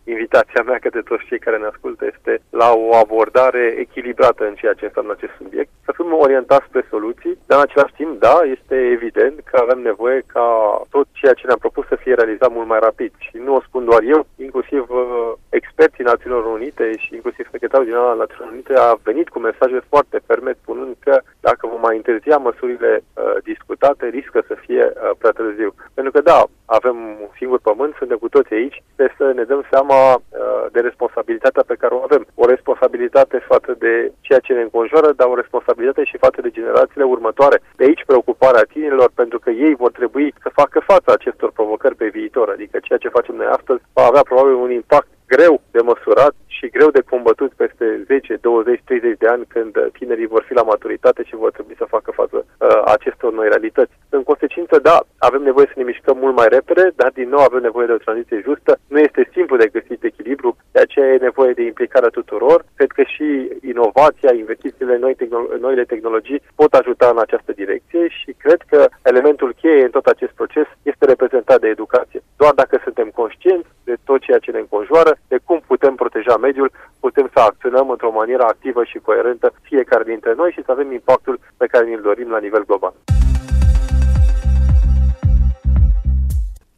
invitația 0.05 0.61
mea 0.65 0.79
către 0.79 1.01
toți 1.01 1.25
cei 1.25 1.39
care 1.39 1.57
ne 1.57 1.65
ascultă 1.65 2.05
este 2.05 2.41
la 2.49 2.69
o 2.73 2.95
abordare 2.95 3.75
echilibrată 3.77 4.47
în 4.47 4.55
ceea 4.55 4.73
ce 4.73 4.85
înseamnă 4.85 5.11
acest 5.11 5.33
subiect, 5.37 5.69
să 5.85 5.91
fim 5.95 6.13
orientați 6.13 6.65
spre 6.65 6.85
soluții, 6.89 7.37
dar 7.47 7.57
în 7.57 7.65
același 7.67 7.93
timp, 7.93 8.19
da, 8.19 8.35
este 8.55 8.75
evident 8.75 9.35
că 9.49 9.55
avem 9.61 9.79
nevoie 9.79 10.19
ca 10.33 10.47
tot 10.89 11.07
ceea 11.11 11.33
ce 11.33 11.45
ne-am 11.45 11.63
propus 11.65 11.85
să 11.87 11.95
fie 11.95 12.13
realizat 12.13 12.51
mult 12.51 12.67
mai 12.67 12.79
rapid. 12.79 13.11
Și 13.17 13.37
nu 13.45 13.55
o 13.55 13.61
spun 13.67 13.85
doar 13.85 14.01
eu, 14.03 14.27
inclusiv 14.35 14.83
uh, 14.89 15.31
experții 15.49 16.03
Națiunilor 16.03 16.45
Unite 16.45 16.97
și 16.97 17.13
inclusiv 17.13 17.47
secretarul 17.51 17.85
general 17.85 18.07
al 18.07 18.17
Națiunilor 18.17 18.51
Unite 18.51 18.73
a 18.77 18.99
venit 19.03 19.29
cu 19.29 19.39
mesaje 19.39 19.79
foarte 19.89 20.17
ferme 20.25 20.51
spunând 20.61 20.95
că 20.99 21.21
dacă 21.49 21.63
vom 21.71 21.81
mai 21.87 21.95
întârzia 21.95 22.37
măsurile 22.37 22.91
uh, 23.03 23.35
discutate, 23.51 24.05
riscă 24.17 24.39
să 24.49 24.55
fie 24.65 24.83
uh, 24.93 25.11
prea 25.19 25.33
târziu. 25.39 25.69
Pentru 25.93 26.11
că, 26.13 26.21
da, 26.31 26.39
avem 26.79 26.97
singur 27.39 27.59
pământ, 27.69 27.93
suntem 27.97 28.17
cu 28.21 28.29
toți 28.35 28.53
aici, 28.53 28.83
trebuie 28.95 29.19
să 29.21 29.25
ne 29.39 29.43
dăm 29.51 29.63
seama 29.71 29.99
uh, 30.15 30.65
de 30.75 30.79
responsabilitatea 30.79 31.63
pe 31.67 31.79
care 31.81 31.93
o 31.93 32.03
avem. 32.07 32.23
O 32.43 32.45
responsabilitate 32.53 33.37
față 33.51 33.71
de 33.83 33.93
ceea 34.25 34.39
ce 34.45 34.53
ne 34.53 34.61
înconjoară, 34.61 35.09
dar 35.19 35.27
o 35.27 35.41
responsabilitate 35.41 36.03
și 36.03 36.23
față 36.25 36.39
de 36.41 36.55
generațiile 36.57 37.05
următoare. 37.15 37.57
De 37.79 37.83
aici 37.83 38.03
preocuparea 38.05 38.69
tinerilor, 38.73 39.09
pentru 39.21 39.39
că 39.39 39.49
ei 39.49 39.75
vor 39.83 39.91
trebui 39.91 40.33
să 40.43 40.57
facă 40.61 40.79
față 40.91 41.09
acestor 41.11 41.51
provocări 41.51 41.95
pe 41.95 42.07
viitor, 42.17 42.49
adică 42.49 42.75
ceea 42.79 42.99
ce 43.03 43.15
facem 43.17 43.35
noi 43.35 43.49
astăzi 43.57 43.81
va 43.93 44.05
avea 44.05 44.21
probabil 44.29 44.53
un 44.53 44.71
impact 44.71 45.07
greu 45.27 45.61
de 45.71 45.81
măsurat 45.81 46.33
și 46.57 46.73
greu 46.75 46.89
de 46.97 47.07
combătut 47.11 47.51
peste 47.53 48.03
10, 48.07 48.37
20, 48.41 48.81
30 48.85 49.17
de 49.17 49.27
ani 49.27 49.45
când 49.47 49.73
tinerii 49.99 50.33
vor 50.35 50.43
fi 50.47 50.53
la 50.53 50.69
maturitate 50.71 51.23
și 51.23 51.35
vor 51.43 51.51
trebui 51.51 51.75
să 51.77 51.93
facă 51.95 52.11
față 52.11 52.37
uh, 52.37 52.81
acestor 52.95 53.31
noi 53.33 53.47
realități. 53.47 53.93
În 54.09 54.23
consecință, 54.23 54.75
da, 54.79 54.97
avem 55.17 55.41
nevoie 55.41 55.67
să 55.71 55.77
ne 55.77 55.89
mișcăm 55.91 56.17
mult 56.17 56.35
mai 56.35 56.47
repede, 56.49 56.85
dar 56.95 57.11
din 57.13 57.29
nou 57.29 57.41
avem 57.43 57.61
nevoie 57.61 57.87
de 57.87 57.97
o 57.97 58.05
tranziție 58.05 58.45
justă. 58.47 58.71
Nu 58.87 58.99
este 58.99 59.29
simplu 59.33 59.55
de 59.57 59.71
găsit 59.77 60.03
echilibru, 60.03 60.57
de 60.71 60.79
aceea 60.79 61.13
e 61.13 61.27
nevoie 61.29 61.53
de 61.53 61.63
implicarea 61.63 62.15
tuturor. 62.19 62.65
Cred 62.75 62.91
că 62.91 63.03
și 63.03 63.27
inovația, 63.71 64.31
investițiile, 64.33 64.97
noi 64.97 65.15
tehnolo- 65.15 65.59
noile 65.59 65.83
tehnologii 65.83 66.43
pot 66.55 66.73
ajuta 66.73 67.07
în 67.11 67.19
această 67.25 67.51
direcție 67.51 68.07
și 68.07 68.31
cred 68.43 68.61
că 68.69 68.87
elementul 69.03 69.55
cheie 69.61 69.83
în 69.83 69.89
tot 69.89 70.05
acest 70.05 70.31
proces 70.31 70.67
este 70.81 71.05
reprezentat 71.05 71.59
de 71.61 71.67
educație. 71.67 72.21
Doar 72.35 72.53
dacă 72.53 72.81
suntem 72.83 73.09
conștienți 73.21 73.67
de 73.83 73.95
tot 74.03 74.19
ceea 74.21 74.37
ce 74.37 74.51
ne 74.51 74.59
înconjoară, 74.59 75.11
de 75.27 75.37
cum 75.43 75.59
putem 75.67 75.95
proteja 75.95 76.35
mediul, 76.45 76.71
putem 76.99 77.27
să 77.33 77.39
acționăm 77.39 77.89
într-o 77.89 78.15
manieră 78.19 78.43
activă 78.43 78.81
și 78.83 79.05
coerentă 79.07 79.47
fiecare 79.69 80.03
dintre 80.03 80.33
noi 80.37 80.51
și 80.51 80.63
să 80.65 80.71
avem 80.71 80.91
impactul 80.91 81.39
pe 81.57 81.65
care 81.71 81.85
ne-l 81.85 82.01
dorim 82.01 82.29
la 82.35 82.43
nivel 82.45 82.63
global. 82.65 82.93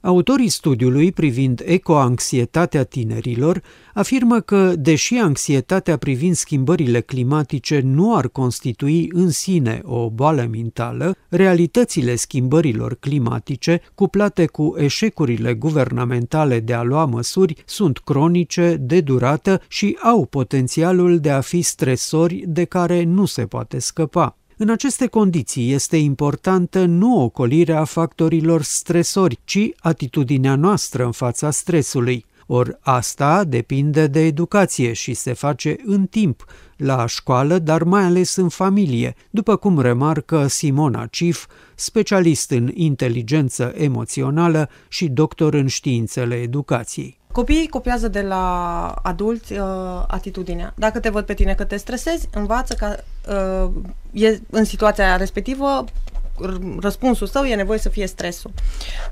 Autorii 0.08 0.50
studiului 0.50 1.12
privind 1.12 1.62
ecoanxietatea 1.66 2.84
tinerilor 2.84 3.62
afirmă 3.94 4.40
că, 4.40 4.74
deși 4.76 5.16
anxietatea 5.16 5.98
privind 5.98 6.36
schimbările 6.36 7.02
climatice 7.02 7.80
nu 7.84 8.16
ar 8.16 8.28
constitui 8.28 9.10
în 9.14 9.30
sine 9.30 9.82
o 9.84 10.10
boală 10.10 10.48
mentală, 10.52 11.16
realitățile 11.30 12.16
schimbărilor 12.16 12.96
climatice, 13.00 13.82
cuplate 13.96 14.46
cu 14.46 14.76
eșecurile 14.78 15.54
guvernamentale 15.54 16.60
de 16.60 16.74
a 16.74 16.84
lua 16.84 17.06
măsuri, 17.06 17.64
sunt 17.66 17.98
cronice, 17.98 18.78
de 18.80 19.02
durată 19.02 19.62
și 19.68 19.98
au 20.02 20.26
potențialul 20.26 21.20
de 21.20 21.30
a 21.30 21.42
fi 21.42 21.62
stresori 21.62 22.44
de 22.46 22.64
care 22.64 23.04
nu 23.04 23.26
se 23.26 23.46
poate 23.46 23.80
scăpa. 23.80 24.38
În 24.60 24.70
aceste 24.70 25.08
condiții 25.08 25.72
este 25.72 25.98
importantă 25.98 26.86
nu 26.86 27.24
ocolirea 27.24 27.84
factorilor 27.84 28.62
stresori, 28.62 29.40
ci 29.44 29.70
atitudinea 29.78 30.56
noastră 30.56 31.06
în 31.06 31.12
fața 31.12 31.52
stresului. 31.52 32.26
Ori 32.48 32.78
asta 32.80 33.44
depinde 33.44 34.08
de 34.08 34.20
educație 34.20 34.94
și 34.94 35.14
se 35.14 35.34
face 35.34 35.76
în 35.86 36.06
timp, 36.06 36.46
la 36.78 37.06
școală, 37.06 37.60
dar 37.60 37.84
mai 37.84 38.04
ales 38.04 38.36
în 38.36 38.50
familie, 38.50 39.16
după 39.30 39.56
cum 39.56 39.80
remarcă 39.80 40.48
Simona 40.48 41.06
Cif, 41.06 41.46
specialist 41.76 42.52
în 42.52 42.72
inteligență 42.74 43.74
emoțională 43.76 44.70
și 44.88 45.08
doctor 45.08 45.54
în 45.54 45.68
științele 45.68 46.36
educației. 46.36 47.18
Copiii 47.38 47.68
copiază 47.68 48.08
de 48.08 48.22
la 48.22 48.88
adulți 49.04 49.54
uh, 49.54 49.60
atitudinea. 50.08 50.74
Dacă 50.76 51.00
te 51.00 51.10
văd 51.10 51.26
pe 51.26 51.34
tine 51.34 51.54
că 51.54 51.64
te 51.64 51.78
stresezi, 51.78 52.30
învață 52.34 52.74
că 52.74 52.98
uh, 53.66 53.72
e 54.12 54.40
în 54.50 54.64
situația 54.64 55.16
respectivă 55.16 55.86
răspunsul 56.80 57.28
său 57.28 57.44
e 57.44 57.56
nevoie 57.56 57.80
să 57.80 57.90
fie 57.90 58.06
stresul. 58.06 58.52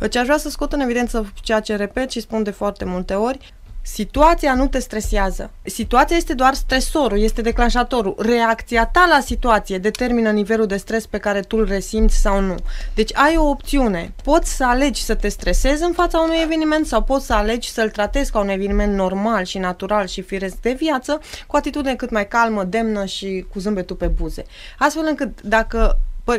Ce 0.10 0.20
aș 0.20 0.25
vrea 0.25 0.38
să 0.38 0.50
scot 0.50 0.74
în 0.74 0.79
evidență 0.79 1.34
ceea 1.34 1.60
ce 1.60 1.75
repet 1.75 2.12
și 2.12 2.20
spun 2.20 2.44
de 2.44 2.51
foarte 2.51 2.86
multe 2.86 3.13
ori, 3.13 3.53
Situația 3.88 4.54
nu 4.54 4.68
te 4.68 4.80
stresează. 4.80 5.51
Situația 5.63 6.15
este 6.15 6.34
doar 6.34 6.54
stresorul, 6.54 7.20
este 7.20 7.42
declanșatorul. 7.42 8.15
Reacția 8.20 8.86
ta 8.86 9.08
la 9.10 9.20
situație 9.20 9.77
determină 9.77 10.32
nivelul 10.32 10.65
de 10.65 10.77
stres 10.77 11.06
pe 11.06 11.18
care 11.18 11.39
tu 11.39 11.58
îl 11.58 11.65
resimți 11.65 12.15
sau 12.15 12.39
nu. 12.39 12.56
Deci 12.96 13.15
ai 13.15 13.38
o 13.38 13.50
opțiune. 13.50 14.13
Poți 14.24 14.56
să 14.56 14.65
alegi 14.65 15.04
să 15.04 15.15
te 15.15 15.27
stresezi 15.27 15.84
în 15.84 15.92
fața 15.92 16.20
unui 16.20 16.38
eveniment 16.44 16.86
sau 16.86 17.04
poți 17.04 17.25
să 17.25 17.34
alegi 17.34 17.72
să-l 17.72 17.89
tratezi 17.89 18.32
ca 18.32 18.39
un 18.39 18.50
eveniment 18.50 18.94
normal 18.94 19.44
și 19.44 19.58
natural 19.58 20.08
și 20.08 20.22
firesc 20.22 20.56
de 20.56 20.74
viață 20.74 21.22
cu 21.48 21.56
atitudine 21.56 21.96
cât 21.96 22.10
mai 22.10 22.27
calmă, 22.27 22.63
demnă 22.63 23.06
și 23.06 23.46
cu 23.54 23.60
zâmbetul 23.60 23.96
pe 23.96 24.08
buze. 24.08 24.44
Astfel 24.80 25.06
încât 25.08 25.42
dacă 25.42 25.98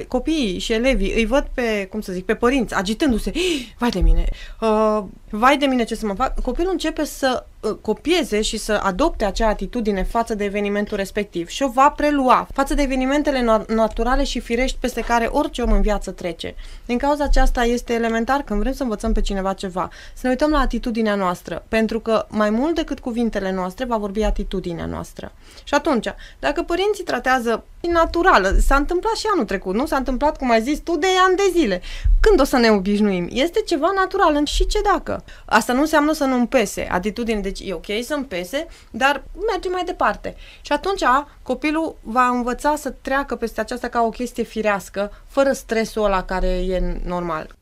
copiii 0.09 0.59
și 0.59 0.73
elevii 0.73 1.15
îi 1.15 1.27
văd 1.27 1.47
pe, 1.55 1.87
cum 1.91 2.01
să 2.01 2.13
zic, 2.13 2.25
pe 2.25 2.35
părinți 2.35 2.75
agitându-se, 2.75 3.33
vai 3.79 3.91
de 3.91 4.01
mine, 4.01 4.25
uh, 4.61 5.05
vai 5.31 5.57
de 5.57 5.67
mine 5.67 5.85
ce 5.85 5.95
să 5.95 6.07
mă 6.07 6.15
fac, 6.15 6.41
copilul 6.41 6.71
începe 6.71 7.05
să 7.05 7.45
uh, 7.47 7.56
copieze 7.81 8.41
și 8.41 8.57
să 8.57 8.81
adopte 8.83 9.25
acea 9.25 9.49
atitudine 9.49 10.03
față 10.03 10.35
de 10.35 10.45
evenimentul 10.45 10.97
respectiv 10.97 11.49
și 11.49 11.63
o 11.63 11.69
va 11.69 11.91
prelua 11.91 12.49
față 12.53 12.75
de 12.75 12.83
evenimentele 12.83 13.65
naturale 13.69 14.25
și 14.25 14.41
firești 14.41 14.77
peste 14.81 15.01
care 15.01 15.27
orice 15.27 15.63
om 15.63 15.73
în 15.73 15.81
viață 15.81 16.11
trece. 16.11 16.55
Din 16.87 16.99
cauza 16.99 17.25
aceasta 17.25 17.65
este 17.65 17.93
elementar 17.93 18.43
când 18.43 18.61
vrem 18.61 18.73
să 18.73 18.83
învățăm 18.83 19.13
pe 19.13 19.21
cineva 19.21 19.53
ceva, 19.53 19.91
să 20.15 20.21
ne 20.23 20.29
uităm 20.29 20.51
la 20.51 20.59
atitudinea 20.59 21.15
noastră, 21.15 21.65
pentru 21.69 22.01
că 22.01 22.27
mai 22.29 22.51
mult 22.51 22.75
decât 22.75 22.99
cuvintele 22.99 23.53
noastre 23.53 23.85
va 23.85 23.97
vorbi 23.97 24.23
atitudinea 24.23 24.87
noastră. 24.87 25.33
Și 25.65 25.75
atunci, 25.75 26.07
dacă 26.39 26.63
părinții 26.63 27.05
tratează 27.05 27.65
naturală, 27.81 28.57
s-a 28.67 28.77
întâmplat 28.77 29.15
și 29.15 29.27
anul 29.33 29.45
trecut, 29.45 29.75
nu 29.75 29.87
s-a 29.87 29.97
întâmplat, 29.97 30.37
cum 30.37 30.51
ai 30.51 30.63
zis 30.63 30.79
tu, 30.79 30.97
de 30.97 31.07
ani 31.27 31.37
de 31.37 31.59
zile. 31.59 31.81
Când 32.21 32.41
o 32.41 32.45
să 32.45 32.57
ne 32.57 32.71
obișnuim? 32.71 33.29
Este 33.31 33.61
ceva 33.67 33.93
natural 33.95 34.45
și 34.45 34.67
ce 34.67 34.81
dacă? 34.93 35.25
Asta 35.45 35.73
nu 35.73 35.81
înseamnă 35.81 36.13
să 36.13 36.25
nu-mi 36.25 36.47
pese. 36.47 36.89
Atitudine, 36.91 37.41
deci 37.59 37.69
e 37.69 37.73
ok 37.73 37.87
să-mi 38.03 38.25
pese, 38.25 38.67
dar 38.91 39.25
merge 39.53 39.69
mai 39.69 39.85
departe. 39.85 40.37
Și 40.61 40.73
atunci 40.73 41.03
copilul 41.43 41.97
va 42.03 42.27
învăța 42.27 42.77
să 42.77 42.95
treacă 43.01 43.37
peste 43.37 43.61
aceasta 43.61 43.89
ca 43.89 44.03
o 44.03 44.09
chestie 44.09 44.43
firească, 44.43 45.11
fără 45.27 45.53
stresul 45.53 46.05
ăla 46.05 46.23
care 46.23 46.49
e 46.49 47.01
normal. 47.05 47.55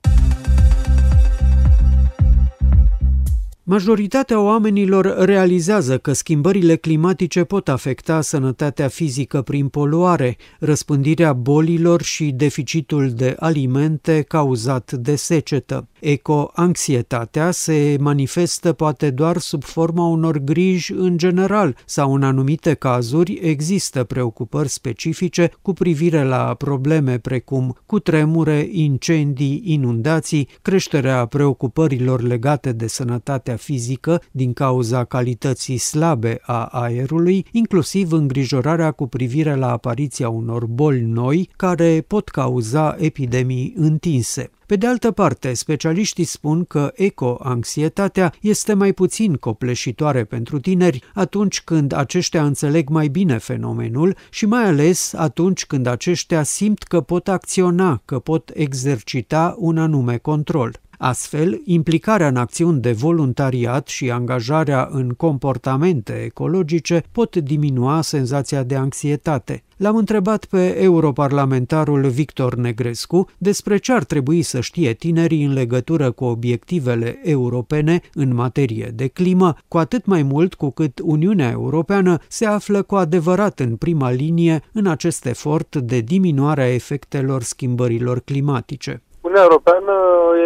Majoritatea 3.67 4.41
oamenilor 4.41 5.17
realizează 5.19 5.99
că 5.99 6.13
schimbările 6.13 6.77
climatice 6.77 7.45
pot 7.45 7.69
afecta 7.69 8.21
sănătatea 8.21 8.89
fizică 8.89 9.43
prin 9.43 9.69
poluare, 9.69 10.37
răspândirea 10.59 11.33
bolilor 11.33 12.03
și 12.03 12.31
deficitul 12.31 13.11
de 13.11 13.37
alimente 13.39 14.23
cauzat 14.23 14.93
de 14.93 15.17
secetă. 15.17 15.89
Eco-anxietatea 16.05 17.51
se 17.51 17.97
manifestă 18.01 18.73
poate 18.73 19.11
doar 19.11 19.37
sub 19.37 19.63
forma 19.63 20.07
unor 20.07 20.39
griji 20.39 20.93
în 20.93 21.19
general 21.19 21.77
sau 21.85 22.15
în 22.15 22.23
anumite 22.23 22.75
cazuri 22.75 23.39
există 23.43 24.05
preocupări 24.05 24.69
specifice 24.69 25.51
cu 25.63 25.73
privire 25.73 26.25
la 26.25 26.55
probleme 26.55 27.19
precum 27.19 27.77
cutremure, 27.87 28.69
incendii, 28.71 29.63
inundații, 29.65 30.49
creșterea 30.63 31.27
preocupărilor 31.27 32.23
legate 32.23 32.73
de 32.73 32.87
sănătatea 32.87 33.57
fizică 33.57 34.23
din 34.31 34.53
cauza 34.53 35.05
calității 35.05 35.79
slabe 35.79 36.39
a 36.43 36.65
aerului, 36.65 37.47
inclusiv 37.53 38.13
îngrijorarea 38.13 38.91
cu 38.91 39.07
privire 39.07 39.55
la 39.55 39.71
apariția 39.71 40.29
unor 40.29 40.67
boli 40.67 41.01
noi 41.01 41.51
care 41.57 42.05
pot 42.07 42.29
cauza 42.29 42.97
epidemii 42.99 43.75
întinse. 43.77 44.51
Pe 44.75 44.81
de 44.81 44.87
altă 44.87 45.11
parte, 45.11 45.53
specialiștii 45.53 46.25
spun 46.25 46.65
că 46.65 46.93
eco-anxietatea 46.95 48.33
este 48.41 48.73
mai 48.73 48.93
puțin 48.93 49.35
copleșitoare 49.35 50.25
pentru 50.25 50.61
tineri 50.61 51.03
atunci 51.15 51.63
când 51.63 51.93
aceștia 51.93 52.45
înțeleg 52.45 52.89
mai 52.89 53.09
bine 53.09 53.39
fenomenul 53.39 54.17
și 54.31 54.47
mai 54.47 54.65
ales 54.65 55.13
atunci 55.13 55.67
când 55.67 55.87
aceștia 55.87 56.43
simt 56.43 56.83
că 56.83 57.01
pot 57.01 57.29
acționa, 57.29 58.03
că 58.05 58.19
pot 58.19 58.51
exercita 58.55 59.55
un 59.59 59.79
anume 59.79 60.17
control. 60.17 60.81
Astfel, 60.99 61.61
implicarea 61.65 62.29
în 62.29 62.37
acțiuni 62.37 62.81
de 62.81 62.93
voluntariat 62.93 63.89
și 63.89 64.11
angajarea 64.11 64.89
în 64.91 65.09
comportamente 65.09 66.13
ecologice 66.13 67.03
pot 67.13 67.37
diminua 67.37 68.03
senzația 68.03 68.63
de 68.63 68.77
anxietate. 68.77 69.63
L-am 69.77 69.97
întrebat 69.97 70.45
pe 70.45 70.81
europarlamentarul 70.81 72.09
Victor 72.09 72.55
Negrescu 72.55 73.29
despre 73.39 73.77
ce 73.77 73.93
ar 73.93 74.05
trebui 74.05 74.43
să 74.43 74.61
știe 74.61 74.93
tinerii 74.93 75.45
în 75.45 75.53
legătură 75.53 76.11
cu 76.11 76.25
obiectivele 76.25 77.21
europene 77.23 78.01
în 78.15 78.35
materie 78.35 78.93
de 78.95 79.07
climă, 79.07 79.57
cu 79.69 79.79
atât 79.79 80.05
mai 80.07 80.23
mult 80.23 80.55
cu 80.55 80.71
cât 80.71 81.01
Uniunea 81.03 81.51
Europeană 81.51 82.19
se 82.29 82.47
află 82.47 82.83
cu 82.83 82.95
adevărat 82.95 83.61
în 83.61 83.77
prima 83.77 84.11
linie 84.11 84.63
în 84.73 84.87
acest 84.87 85.27
efort 85.27 85.77
de 85.77 86.01
diminuare 86.01 86.63
a 86.63 86.75
efectelor 86.75 87.43
schimbărilor 87.43 88.21
climatice. 88.21 89.03
Uniunea 89.35 89.53
Europeană 89.55 89.97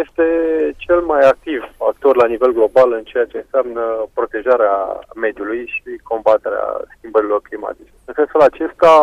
este 0.03 0.25
cel 0.77 1.01
mai 1.01 1.21
activ 1.33 1.61
actor 1.89 2.15
la 2.15 2.27
nivel 2.27 2.51
global 2.51 2.91
în 2.91 3.03
ceea 3.03 3.25
ce 3.25 3.37
înseamnă 3.37 3.83
protejarea 4.13 4.75
mediului 5.15 5.63
și 5.75 5.89
combaterea 6.03 6.67
schimbărilor 6.97 7.41
climatice. 7.41 7.91
În 8.05 8.13
sensul 8.17 8.41
acesta 8.41 8.93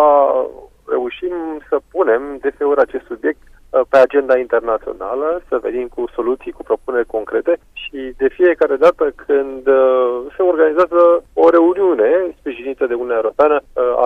reușim 0.87 1.35
să 1.69 1.77
punem 1.91 2.23
deseori 2.41 2.81
acest 2.81 3.05
subiect 3.05 3.43
uh, 3.47 3.81
pe 3.89 3.97
agenda 3.97 4.39
internațională, 4.39 5.43
să 5.49 5.59
venim 5.63 5.87
cu 5.95 6.03
soluții, 6.15 6.57
cu 6.57 6.63
propuneri 6.63 7.15
concrete 7.17 7.59
și 7.73 7.99
de 8.17 8.29
fiecare 8.29 8.77
dată 8.77 9.05
când 9.27 9.67
uh, 9.67 10.17
se 10.37 10.43
organizează 10.43 11.01
o 11.33 11.51
reuniune 11.51 12.11
sprijinită 12.39 12.87
de 12.87 12.95
Uniunea 12.95 13.23
Europeană, 13.23 13.57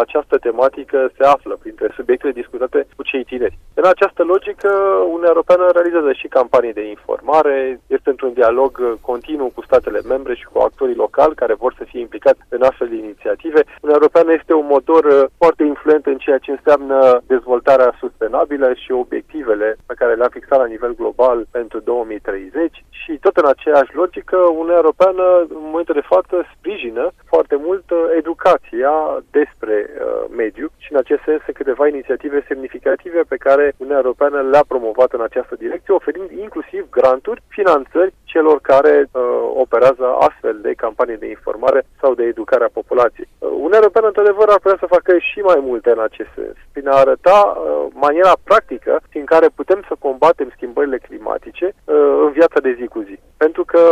această 0.03 0.37
tematică 0.39 1.11
se 1.17 1.25
află 1.25 1.57
printre 1.61 1.93
subiectele 1.97 2.33
discutate 2.33 2.87
cu 2.97 3.03
cei 3.03 3.25
tineri. 3.25 3.59
În 3.83 3.87
această 3.87 4.23
logică, 4.23 4.71
Uniunea 5.07 5.33
Europeană 5.35 5.71
realizează 5.73 6.13
și 6.13 6.29
campanii 6.29 6.79
de 6.79 6.89
informare, 6.89 7.81
este 7.87 8.11
într-un 8.11 8.33
dialog 8.33 8.99
continuu 9.01 9.51
cu 9.55 9.63
statele 9.63 10.01
membre 10.09 10.35
și 10.35 10.47
cu 10.53 10.59
actorii 10.59 11.03
locali 11.05 11.35
care 11.35 11.55
vor 11.55 11.75
să 11.79 11.85
fie 11.85 12.01
implicați 12.01 12.41
în 12.49 12.63
astfel 12.63 12.89
de 12.89 12.97
inițiative. 12.97 13.61
Uniunea 13.67 14.01
Europeană 14.01 14.33
este 14.33 14.53
un 14.55 14.67
motor 14.67 15.31
foarte 15.39 15.63
influent 15.65 16.07
în 16.07 16.19
ceea 16.19 16.39
ce 16.39 16.51
înseamnă 16.51 17.23
dezvoltarea 17.27 17.97
sustenabilă 17.99 18.73
și 18.75 18.93
obiectivele 18.93 19.77
pe 19.87 19.95
care 19.95 20.15
le-a 20.15 20.35
fixat 20.37 20.59
la 20.59 20.73
nivel 20.75 20.95
global 20.95 21.47
pentru 21.51 21.79
2030 21.81 22.85
și 23.11 23.19
tot 23.27 23.37
în 23.37 23.49
aceeași 23.55 23.95
logică, 23.95 24.37
Uniunea 24.37 24.83
Europeană 24.83 25.25
în 25.57 25.63
momentul 25.71 25.95
de 26.01 26.11
față 26.15 26.37
sprijină 26.55 27.05
foarte 27.33 27.57
mult 27.67 27.91
uh, 27.91 27.99
educația 28.21 28.95
despre 29.31 29.77
uh, 29.89 30.25
mediu 30.43 30.67
și 30.83 30.93
în 30.93 30.99
acest 30.99 31.23
sens 31.25 31.43
câteva 31.55 31.89
inițiative 31.89 32.45
semnificative 32.49 33.21
pe 33.29 33.43
care 33.47 33.65
Uniunea 33.77 34.03
Europeană 34.03 34.39
le-a 34.53 34.65
promovat 34.69 35.11
în 35.13 35.23
această 35.29 35.55
direcție, 35.65 35.95
oferind 35.95 36.31
inclusiv 36.31 36.83
granturi, 36.91 37.43
finanțări 37.49 38.15
celor 38.33 38.59
care 38.73 38.95
uh, 39.05 39.23
operează 39.65 40.07
astfel 40.27 40.57
de 40.67 40.73
campanii 40.85 41.23
de 41.23 41.29
informare 41.29 41.81
sau 42.01 42.15
de 42.15 42.25
educare 42.25 42.65
a 42.65 42.77
populației. 42.81 43.29
Uh, 43.39 43.49
Uniunea 43.49 43.83
Europeană, 43.83 44.07
într-adevăr, 44.07 44.49
ar 44.49 44.61
putea 44.63 44.79
să 44.81 44.95
facă 44.97 45.13
și 45.19 45.39
mai 45.51 45.61
multe 45.69 45.91
în 45.91 46.03
acest 46.09 46.31
sens, 46.35 46.57
prin 46.73 46.89
a 46.89 46.97
arăta 47.05 47.39
uh, 47.53 47.87
maniera 48.07 48.35
practică 48.45 48.93
prin 49.11 49.25
care 49.25 49.49
putem 49.61 49.81
să 49.89 49.95
combatem 49.99 50.49
schimbările 50.57 50.99
climatice 50.99 51.67
uh, 51.75 51.95
în 52.25 52.31
viața 52.39 52.61
de 52.61 52.77
zi 52.79 52.87
cu 52.87 53.01
zi. 53.09 53.17
Pentru 53.45 53.65
că 53.65 53.83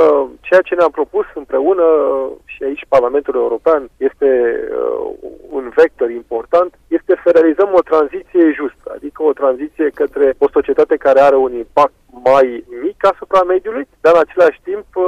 ceea 0.41 0.61
ce 0.61 0.75
ne-am 0.75 0.91
propus 0.91 1.27
împreună 1.35 1.83
uh, 1.83 2.31
și 2.45 2.63
aici 2.63 2.85
Parlamentul 2.89 3.35
European 3.35 3.91
este 3.97 4.29
uh, 4.71 5.31
un 5.51 5.73
vector 5.75 6.11
important, 6.11 6.71
este 6.89 7.21
să 7.25 7.31
realizăm 7.31 7.71
o 7.73 7.87
tranziție 7.91 8.53
justă, 8.59 8.87
adică 8.95 9.23
o 9.23 9.33
tranziție 9.33 9.91
către 9.95 10.35
o 10.39 10.49
societate 10.53 10.97
care 10.97 11.21
are 11.21 11.37
un 11.37 11.53
impact 11.53 11.93
mai 12.25 12.65
mic 12.83 12.99
asupra 13.13 13.43
mediului, 13.43 13.89
dar 14.01 14.13
în 14.15 14.25
același 14.27 14.61
timp 14.69 14.87
uh, 14.95 15.05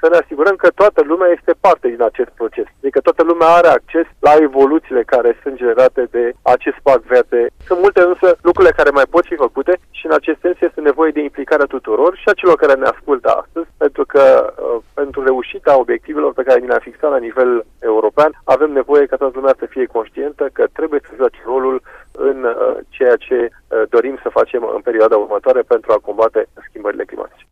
să 0.00 0.06
ne 0.10 0.16
asigurăm 0.22 0.56
că 0.56 0.68
toată 0.80 1.00
lumea 1.04 1.28
este 1.28 1.52
parte 1.60 1.88
din 1.88 2.02
acest 2.02 2.30
proces. 2.40 2.66
Adică 2.82 3.00
toată 3.00 3.22
lumea 3.22 3.48
are 3.48 3.68
acces 3.68 4.06
la 4.18 4.32
evoluțiile 4.48 5.02
care 5.02 5.38
sunt 5.42 5.54
generate 5.56 6.02
de 6.10 6.32
acest 6.42 6.78
pact 6.82 7.04
verde. 7.14 7.46
Sunt 7.66 7.80
multe 7.80 8.00
însă 8.00 8.36
lucrurile 8.42 8.78
care 8.78 8.90
mai 8.90 9.06
pot 9.10 9.24
fi 9.24 9.34
făcute 9.34 9.72
și 9.90 10.06
în 10.06 10.12
acest 10.12 10.38
sens 10.40 10.56
este 10.60 10.80
nevoie 10.80 11.10
de 11.10 11.22
implicarea 11.22 11.72
tuturor 11.74 12.16
și 12.16 12.28
a 12.28 12.32
celor 12.40 12.56
care 12.56 12.74
ne 12.74 12.86
ascultă 12.94 13.28
astăzi, 13.42 13.68
pentru 13.76 14.04
că 14.06 14.24
uh, 14.56 14.82
pentru 14.94 15.22
reușita 15.22 15.78
obiectivelor 15.78 16.32
pe 16.32 16.42
care 16.42 16.60
ni 16.60 16.66
le-am 16.66 16.86
fixat 16.88 17.10
la 17.10 17.24
nivel 17.28 17.64
european, 17.78 18.30
avem 18.44 18.70
nevoie 18.72 19.06
ca 19.06 19.16
toată 19.16 19.34
lumea 19.36 19.54
să 19.58 19.66
fie 19.66 19.86
conștientă 19.96 20.48
că 20.52 20.64
trebuie 20.72 21.00
să 21.02 21.16
joace 21.16 21.40
rolul 21.44 21.82
în 22.30 22.44
uh, 22.44 22.78
ceea 22.88 23.16
ce 23.16 23.38
uh, 23.50 23.82
dorim 23.88 24.18
să 24.22 24.28
facem 24.28 24.70
în 24.74 24.80
perioada 24.80 25.16
următoare 25.16 25.62
pentru 25.62 25.92
a 25.92 26.04
combate 26.08 26.46
schimbările 26.68 27.04
climatice. 27.04 27.46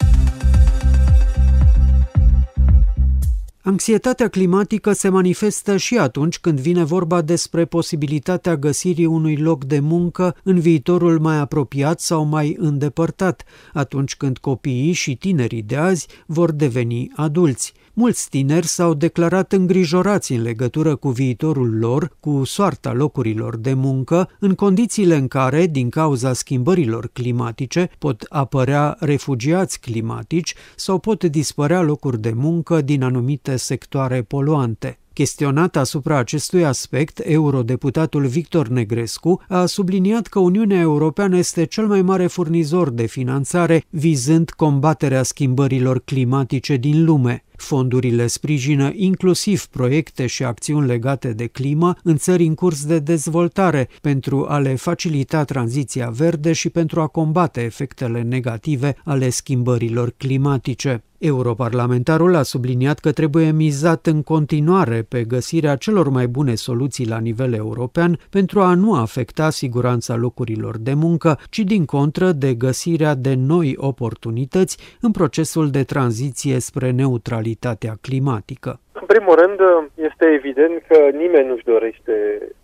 Anxietatea 3.62 4.29
climatică 4.29 4.93
se 4.93 5.09
manifestă 5.09 5.77
și 5.77 5.99
atunci 5.99 6.39
când 6.39 6.61
vine 6.61 6.85
vorba 6.85 7.21
despre 7.23 7.65
posibilitatea 7.65 8.57
găsirii 8.57 9.07
unui 9.07 9.37
loc 9.37 9.65
de 9.65 9.79
muncă 9.81 10.37
în 10.45 10.61
viitorul 10.61 11.19
mai 11.19 11.37
apropiat 11.37 12.00
sau 12.00 12.25
mai 12.25 12.57
îndepărtat, 12.59 13.45
atunci 13.73 14.17
când 14.17 14.39
copiii 14.39 14.93
și 14.93 15.17
tinerii 15.17 15.62
de 15.62 15.77
azi 15.77 16.09
vor 16.27 16.53
deveni 16.53 17.11
adulți. 17.17 17.80
Mulți 18.00 18.28
tineri 18.28 18.66
s-au 18.66 18.95
declarat 18.95 19.52
îngrijorați 19.52 20.33
în 20.33 20.42
legătură 20.42 20.97
cu 20.97 21.09
viitorul 21.09 21.78
lor, 21.78 22.16
cu 22.21 22.45
soarta 22.45 22.92
locurilor 22.92 23.57
de 23.57 23.73
muncă, 23.75 24.29
în 24.38 24.55
condițiile 24.55 25.16
în 25.16 25.29
care, 25.29 25.66
din 25.66 25.88
cauza 25.88 26.33
schimbărilor 26.33 27.11
climatice, 27.12 27.90
pot 27.98 28.27
apărea 28.29 28.96
refugiați 29.01 29.81
climatici 29.81 30.55
sau 30.77 30.98
pot 30.98 31.25
dispărea 31.25 31.83
locuri 31.83 32.20
de 32.20 32.33
muncă 32.37 32.81
din 32.81 33.03
anumite 33.03 33.57
sectoare 33.57 34.22
poluante. 34.22 34.98
Chestionat 35.12 35.77
asupra 35.77 36.16
acestui 36.16 36.64
aspect, 36.64 37.20
eurodeputatul 37.25 38.27
Victor 38.27 38.68
Negrescu 38.68 39.42
a 39.48 39.66
subliniat 39.66 40.27
că 40.27 40.38
Uniunea 40.38 40.81
Europeană 40.81 41.37
este 41.37 41.64
cel 41.64 41.87
mai 41.87 42.03
mare 42.03 42.27
furnizor 42.27 42.90
de 42.90 43.07
finanțare 43.07 43.85
vizând 43.90 44.51
combaterea 44.51 45.22
schimbărilor 45.22 46.01
climatice 46.05 46.77
din 46.77 47.05
lume. 47.05 47.44
Fondurile 47.61 48.27
sprijină 48.27 48.90
inclusiv 48.94 49.66
proiecte 49.66 50.27
și 50.27 50.44
acțiuni 50.44 50.87
legate 50.87 51.33
de 51.33 51.46
climă 51.46 51.94
în 52.03 52.16
țări 52.16 52.44
în 52.44 52.55
curs 52.55 52.85
de 52.85 52.99
dezvoltare 52.99 53.88
pentru 54.01 54.46
a 54.49 54.59
le 54.59 54.75
facilita 54.75 55.44
tranziția 55.44 56.11
verde 56.11 56.53
și 56.53 56.70
pentru 56.70 57.01
a 57.01 57.07
combate 57.07 57.61
efectele 57.62 58.23
negative 58.23 58.96
ale 59.05 59.31
schimbărilor 59.31 60.11
climatice. 60.16 61.05
Europarlamentarul 61.20 62.35
a 62.35 62.42
subliniat 62.42 62.98
că 62.98 63.12
trebuie 63.12 63.50
mizat 63.50 64.06
în 64.06 64.22
continuare 64.22 65.04
pe 65.09 65.24
găsirea 65.24 65.76
celor 65.76 66.09
mai 66.09 66.26
bune 66.26 66.54
soluții 66.54 67.09
la 67.09 67.18
nivel 67.18 67.54
european 67.54 68.18
pentru 68.30 68.61
a 68.61 68.74
nu 68.74 68.94
afecta 68.94 69.50
siguranța 69.50 70.14
locurilor 70.16 70.78
de 70.78 70.94
muncă, 70.94 71.38
ci 71.50 71.59
din 71.59 71.85
contră 71.85 72.30
de 72.33 72.54
găsirea 72.54 73.14
de 73.14 73.35
noi 73.37 73.74
oportunități 73.76 74.98
în 75.00 75.11
procesul 75.11 75.70
de 75.70 75.83
tranziție 75.83 76.59
spre 76.59 76.90
neutralitatea 76.90 77.94
climatică. 78.00 78.80
În 78.92 79.06
primul 79.06 79.35
rând, 79.35 79.59
este 79.94 80.24
evident 80.38 80.83
că 80.88 80.98
nimeni 81.16 81.48
nu-și 81.48 81.64
dorește 81.64 82.14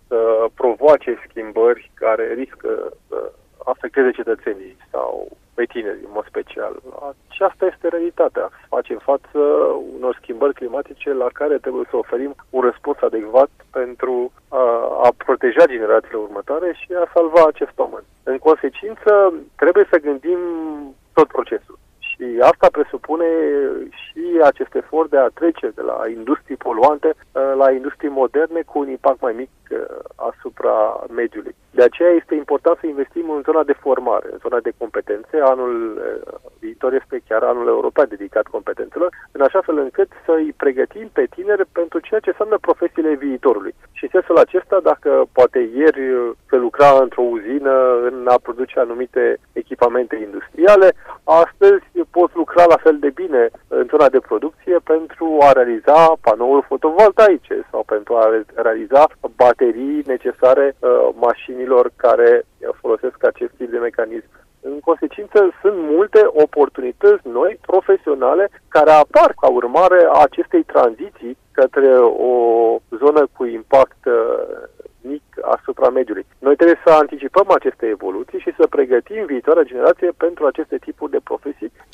să 0.07 0.17
provoace 0.53 1.11
schimbări 1.29 1.91
care 1.93 2.33
riscă 2.33 2.93
să 3.07 3.31
afecteze 3.73 4.11
cetățenii 4.11 4.77
sau 4.91 5.27
pe 5.53 5.65
tineri, 5.65 6.05
în 6.07 6.13
mod 6.13 6.25
special. 6.27 6.73
Aceasta 7.29 7.65
este 7.65 7.87
realitatea. 7.87 8.49
Facem 8.75 8.97
față 8.97 9.39
unor 9.95 10.17
schimbări 10.21 10.53
climatice 10.53 11.13
la 11.13 11.29
care 11.33 11.57
trebuie 11.57 11.85
să 11.89 11.95
oferim 11.97 12.35
un 12.49 12.61
răspuns 12.61 12.97
adecvat 13.01 13.49
pentru 13.71 14.31
a, 14.47 14.63
a 15.07 15.09
proteja 15.25 15.65
generațiile 15.65 16.17
următoare 16.17 16.69
și 16.81 16.89
a 16.93 17.11
salva 17.13 17.43
acest 17.47 17.71
pământ. 17.71 18.05
În 18.23 18.37
consecință, 18.37 19.33
trebuie 19.55 19.85
să 19.91 20.05
gândim 20.07 20.39
tot 21.13 21.27
procesul. 21.27 21.77
Și 21.99 22.25
asta 22.41 22.67
presupune 22.71 23.29
și 23.89 24.23
acest 24.43 24.75
efort 24.75 25.09
de 25.09 25.17
a 25.17 25.35
trece 25.39 25.67
de 25.75 25.81
la 25.81 25.97
industrii 26.17 26.55
poluante 26.55 27.13
la 27.61 27.71
industrii 27.71 28.09
moderne 28.09 28.61
cu 28.61 28.79
un 28.79 28.89
impact 28.89 29.21
mai 29.21 29.33
mic 29.33 29.49
asupra 30.15 31.03
mediului. 31.15 31.55
De 31.77 31.83
aceea 31.83 32.09
este 32.09 32.35
important 32.35 32.77
să 32.79 32.87
investim 32.87 33.29
în 33.29 33.41
zona 33.41 33.63
de 33.63 33.79
formare, 33.85 34.27
în 34.31 34.39
zona 34.45 34.59
de 34.59 34.71
competențe. 34.77 35.35
Anul 35.53 35.73
eh, 35.97 36.33
viitor 36.59 36.93
este 36.93 37.21
chiar 37.27 37.43
anul 37.43 37.67
european 37.67 38.07
dedicat 38.09 38.47
competențelor, 38.47 39.09
în 39.31 39.41
așa 39.41 39.61
fel 39.61 39.77
încât 39.77 40.09
să 40.25 40.31
îi 40.31 40.53
pregătim 40.57 41.09
pe 41.13 41.25
tineri 41.35 41.65
pentru 41.71 41.99
ceea 41.99 42.19
ce 42.19 42.29
înseamnă 42.29 42.57
profesiile 42.57 43.13
viitorului. 43.13 43.73
Și 43.91 44.03
în 44.03 44.09
sensul 44.13 44.37
acesta, 44.37 44.79
dacă 44.83 45.25
poate 45.31 45.59
ieri 45.75 46.01
se 46.49 46.55
lucra 46.55 46.89
într-o 47.01 47.21
uzină 47.21 47.73
în 48.07 48.25
a 48.27 48.37
produce 48.41 48.79
anumite 48.79 49.37
echipamente 49.53 50.15
industriale, 50.15 50.89
astăzi 51.23 51.85
poți 52.11 52.35
lucra 52.35 52.63
la 52.69 52.77
fel 52.85 52.97
de 52.99 53.09
bine 53.09 53.49
în 53.67 53.85
zona 53.89 54.09
de 54.09 54.19
producție 54.67 54.93
pentru 54.93 55.37
a 55.41 55.51
realiza 55.51 56.13
panouri 56.21 56.65
fotovoltaice 56.67 57.67
sau 57.71 57.83
pentru 57.85 58.15
a 58.15 58.43
realiza 58.55 59.07
baterii 59.35 60.03
necesare 60.05 60.75
uh, 60.79 61.09
mașinilor 61.15 61.91
care 61.95 62.43
folosesc 62.81 63.25
acest 63.25 63.51
tip 63.57 63.69
de 63.71 63.77
mecanism. 63.77 64.29
În 64.61 64.79
consecință, 64.79 65.39
sunt 65.61 65.77
multe 65.77 66.21
oportunități 66.25 67.27
noi, 67.27 67.59
profesionale, 67.61 68.49
care 68.67 68.91
apar 68.91 69.33
ca 69.41 69.47
urmare 69.49 70.07
a 70.11 70.21
acestei 70.21 70.63
tranziții 70.63 71.37
către 71.51 71.97
o 71.97 72.33
zonă 72.89 73.27
cu 73.37 73.45
impact 73.45 74.05
uh, 74.05 74.13
mic 75.01 75.23
asupra 75.41 75.89
mediului. 75.89 76.25
Noi 76.39 76.55
trebuie 76.55 76.79
să 76.85 76.91
anticipăm 76.93 77.47
aceste 77.51 77.85
evoluții 77.85 78.39
și 78.39 78.51
să 78.57 78.67
pregătim 78.67 79.25
viitoarea 79.25 79.63
generație 79.71 80.11
pentru 80.17 80.45
aceste 80.45 80.77
tipuri 80.77 81.11
de 81.11 81.19
profesii 81.23 81.26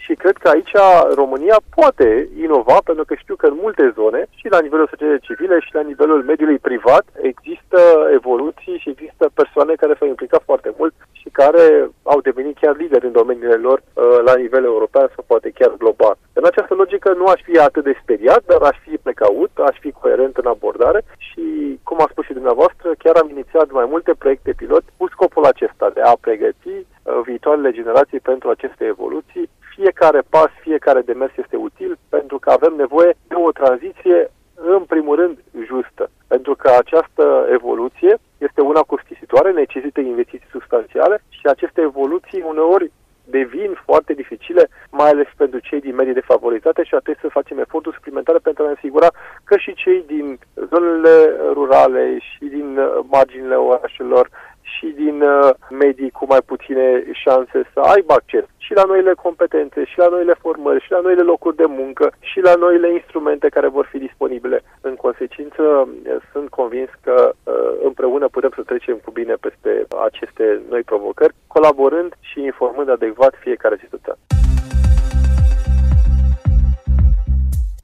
și 0.06 0.14
cred 0.22 0.38
că 0.38 0.48
aici 0.50 0.74
România 1.22 1.58
poate 1.76 2.30
inova 2.46 2.78
pentru 2.84 3.06
că 3.06 3.14
știu 3.16 3.36
că 3.36 3.46
în 3.48 3.58
multe 3.62 3.94
zone 3.96 4.26
și 4.36 4.48
la 4.50 4.60
nivelul 4.60 4.88
societății 4.90 5.28
civile 5.28 5.60
și 5.60 5.74
la 5.74 5.82
nivelul 5.82 6.24
mediului 6.24 6.60
privat 6.70 7.06
există 7.22 7.80
evoluții 8.14 8.78
și 8.82 8.90
există 8.90 9.30
persoane 9.34 9.74
care 9.74 9.96
s-au 10.00 10.08
implicat 10.08 10.42
foarte 10.46 10.72
mult 10.78 10.94
și 11.12 11.30
care 11.32 11.90
au 12.04 12.20
devenit 12.22 12.56
chiar 12.62 12.76
lideri 12.78 13.06
în 13.06 13.12
domeniile 13.12 13.60
lor 13.68 13.78
uh, 13.84 14.20
la 14.26 14.36
nivel 14.36 14.64
european 14.64 15.08
sau 15.16 15.24
poate 15.28 15.50
chiar 15.50 15.72
global. 15.78 16.16
În 16.34 16.46
această 16.46 16.74
logică 16.74 17.14
nu 17.14 17.26
aș 17.26 17.42
fi 17.44 17.58
atât 17.58 17.84
de 17.84 18.00
speriat, 18.02 18.44
dar 18.46 18.62
aș 18.62 18.78
fi 18.86 18.98
precaut, 18.98 19.52
aș 19.70 19.78
fi 19.80 19.92
coerent 19.92 20.38
în 20.38 20.48
abordare 20.48 21.02
și, 21.18 21.44
cum 21.84 21.98
a 22.02 22.08
spus 22.12 22.26
și 22.26 22.34
dumneavoastră, 22.40 22.92
chiar 23.04 23.16
am 23.16 23.30
inițiat 23.30 23.72
mai 23.72 23.86
multe 23.90 24.12
proiecte 24.18 24.54
pilot 24.58 24.84
cu 24.98 25.08
scopul 25.10 25.46
acesta 25.46 25.90
de 25.94 26.02
a 26.02 26.14
pregăti 26.22 26.76
uh, 26.78 27.20
viitoarele 27.26 27.72
generații 27.72 28.20
pentru 28.20 28.50
aceste 28.50 28.86
evoluții. 28.86 29.50
Fiecare 29.76 30.22
pas, 30.30 30.52
fiecare 30.62 31.02
demers 31.02 31.32
este 31.38 31.56
util 31.56 31.98
pentru 32.10 32.40
că 32.40 32.50
avem 32.50 32.74
nevoie 32.78 33.14
de 33.28 33.36
o 33.36 33.52
tranziție, 33.52 34.32
în 34.56 34.84
primul 34.84 35.16
rând, 35.16 35.38
justă. 35.66 36.10
Pentru 36.28 36.56
că 36.56 36.70
această 36.70 37.48
evoluție 37.52 38.18
este 38.38 38.62
una 38.62 38.82
costisitoare, 38.82 39.52
necesită 39.52 40.00
investiții 40.00 40.48
substanțiale 40.52 41.24
și 41.30 41.46
aceste 41.46 41.82
evoluții 41.82 42.44
uneori 42.48 42.92
devin 43.26 43.78
foarte 43.86 44.14
dificile, 44.14 44.70
mai 44.90 45.10
ales 45.10 45.28
pentru 45.38 45.60
cei 45.60 45.80
din 45.80 45.96
medii 45.96 46.14
defavorizate 46.14 46.84
și 46.84 46.96
atunci 46.96 47.18
să 47.22 47.28
facem 47.28 47.60
eforturi 47.60 47.96
suplimentare 47.96 48.38
pentru 48.38 48.64
a 48.64 48.68
ne 48.68 48.74
asigura 48.78 49.10
că 49.44 49.58
și 49.58 49.74
cei 49.74 50.04
din 50.08 50.40
zonele 50.70 51.36
rurale 51.54 52.18
și 52.20 52.46
din 52.46 52.78
uh, 52.78 53.00
marginile 53.10 53.56
orașelor 53.56 54.30
și 54.84 54.90
din 55.04 55.22
uh, 55.22 55.50
medii 55.70 56.12
cu 56.12 56.26
mai 56.30 56.42
puține 56.46 57.04
șanse 57.24 57.60
să 57.74 57.80
aibă 57.80 58.14
acces 58.14 58.46
și 58.58 58.74
la 58.74 58.84
noile 58.84 59.14
competențe, 59.14 59.86
și 59.86 59.98
la 59.98 60.08
noile 60.08 60.36
formări, 60.40 60.84
și 60.84 60.92
la 60.92 61.00
noile 61.00 61.22
locuri 61.22 61.56
de 61.56 61.66
muncă, 61.68 62.06
și 62.20 62.40
la 62.40 62.54
noile 62.56 62.94
instrumente 62.94 63.48
care 63.50 63.68
vor 63.68 63.86
fi 63.92 63.98
disponibile. 63.98 64.64
În 64.82 64.96
consecință, 64.96 65.64
sunt 66.32 66.50
convins 66.50 66.90
că 67.04 67.34
uh, 67.44 67.54
împreună 67.84 68.28
putem 68.28 68.52
să 68.56 68.62
trecem 68.62 68.98
cu 69.04 69.12
bine 69.12 69.34
peste 69.34 69.72
aceste 70.08 70.62
noi 70.70 70.82
provocări, 70.82 71.36
colaborând 71.48 72.14
și 72.20 72.40
informând 72.42 72.90
adecvat 72.90 73.34
fiecare 73.40 73.76
cetățean. 73.84 74.18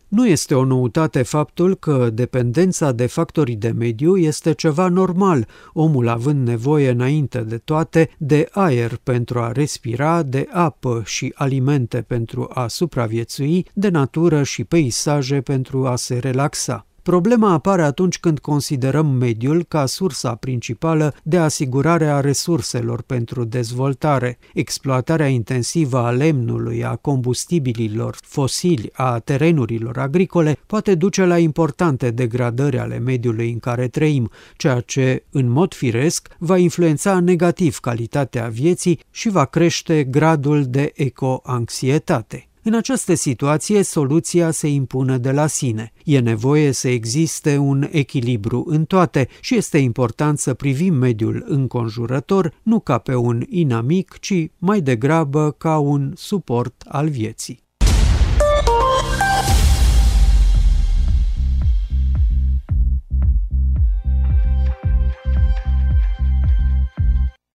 Nu 0.09 0.27
este 0.27 0.55
o 0.55 0.63
noutate 0.63 1.21
faptul 1.21 1.75
că 1.75 2.09
dependența 2.13 2.91
de 2.91 3.05
factorii 3.05 3.55
de 3.55 3.73
mediu 3.77 4.17
este 4.17 4.53
ceva 4.53 4.87
normal, 4.87 5.47
omul 5.73 6.07
având 6.07 6.47
nevoie 6.47 6.89
înainte 6.89 7.39
de 7.39 7.57
toate 7.57 8.09
de 8.17 8.47
aer 8.51 8.99
pentru 9.03 9.39
a 9.39 9.51
respira, 9.51 10.23
de 10.23 10.47
apă 10.51 11.01
și 11.05 11.33
alimente 11.35 12.01
pentru 12.01 12.49
a 12.53 12.67
supraviețui, 12.67 13.65
de 13.73 13.89
natură 13.89 14.43
și 14.43 14.63
peisaje 14.63 15.41
pentru 15.41 15.87
a 15.87 15.95
se 15.95 16.17
relaxa. 16.17 16.88
Problema 17.09 17.51
apare 17.51 17.81
atunci 17.81 18.19
când 18.19 18.39
considerăm 18.39 19.05
mediul 19.07 19.63
ca 19.63 19.85
sursa 19.85 20.35
principală 20.35 21.13
de 21.23 21.37
asigurare 21.37 22.05
a 22.05 22.19
resurselor 22.19 23.01
pentru 23.01 23.43
dezvoltare. 23.43 24.39
Exploatarea 24.53 25.27
intensivă 25.27 25.97
a 25.97 26.09
lemnului, 26.09 26.83
a 26.83 26.95
combustibililor 26.95 28.17
fosili, 28.21 28.89
a 28.93 29.19
terenurilor 29.19 29.97
agricole 29.97 30.57
poate 30.65 30.95
duce 30.95 31.25
la 31.25 31.37
importante 31.37 32.11
degradări 32.11 32.79
ale 32.79 32.97
mediului 32.97 33.51
în 33.51 33.59
care 33.59 33.87
trăim, 33.87 34.29
ceea 34.57 34.79
ce, 34.79 35.23
în 35.31 35.49
mod 35.49 35.73
firesc, 35.73 36.27
va 36.37 36.57
influența 36.57 37.19
negativ 37.19 37.77
calitatea 37.77 38.47
vieții 38.47 38.99
și 39.11 39.29
va 39.29 39.45
crește 39.45 40.03
gradul 40.03 40.63
de 40.63 40.91
ecoanxietate. 40.95 42.48
În 42.69 42.75
această 42.75 43.13
situație, 43.13 43.83
soluția 43.83 44.51
se 44.51 44.67
impune 44.67 45.17
de 45.17 45.31
la 45.31 45.47
sine. 45.47 45.91
E 46.03 46.19
nevoie 46.19 46.71
să 46.71 46.87
existe 46.87 47.57
un 47.57 47.87
echilibru 47.91 48.65
în 48.67 48.85
toate 48.85 49.27
și 49.41 49.55
este 49.55 49.77
important 49.77 50.39
să 50.39 50.53
privim 50.53 50.93
mediul 50.93 51.45
înconjurător 51.47 52.53
nu 52.63 52.79
ca 52.79 52.97
pe 52.97 53.15
un 53.15 53.43
inamic, 53.49 54.17
ci 54.19 54.51
mai 54.57 54.81
degrabă 54.81 55.51
ca 55.51 55.77
un 55.77 56.13
suport 56.15 56.83
al 56.87 57.09
vieții. 57.09 57.68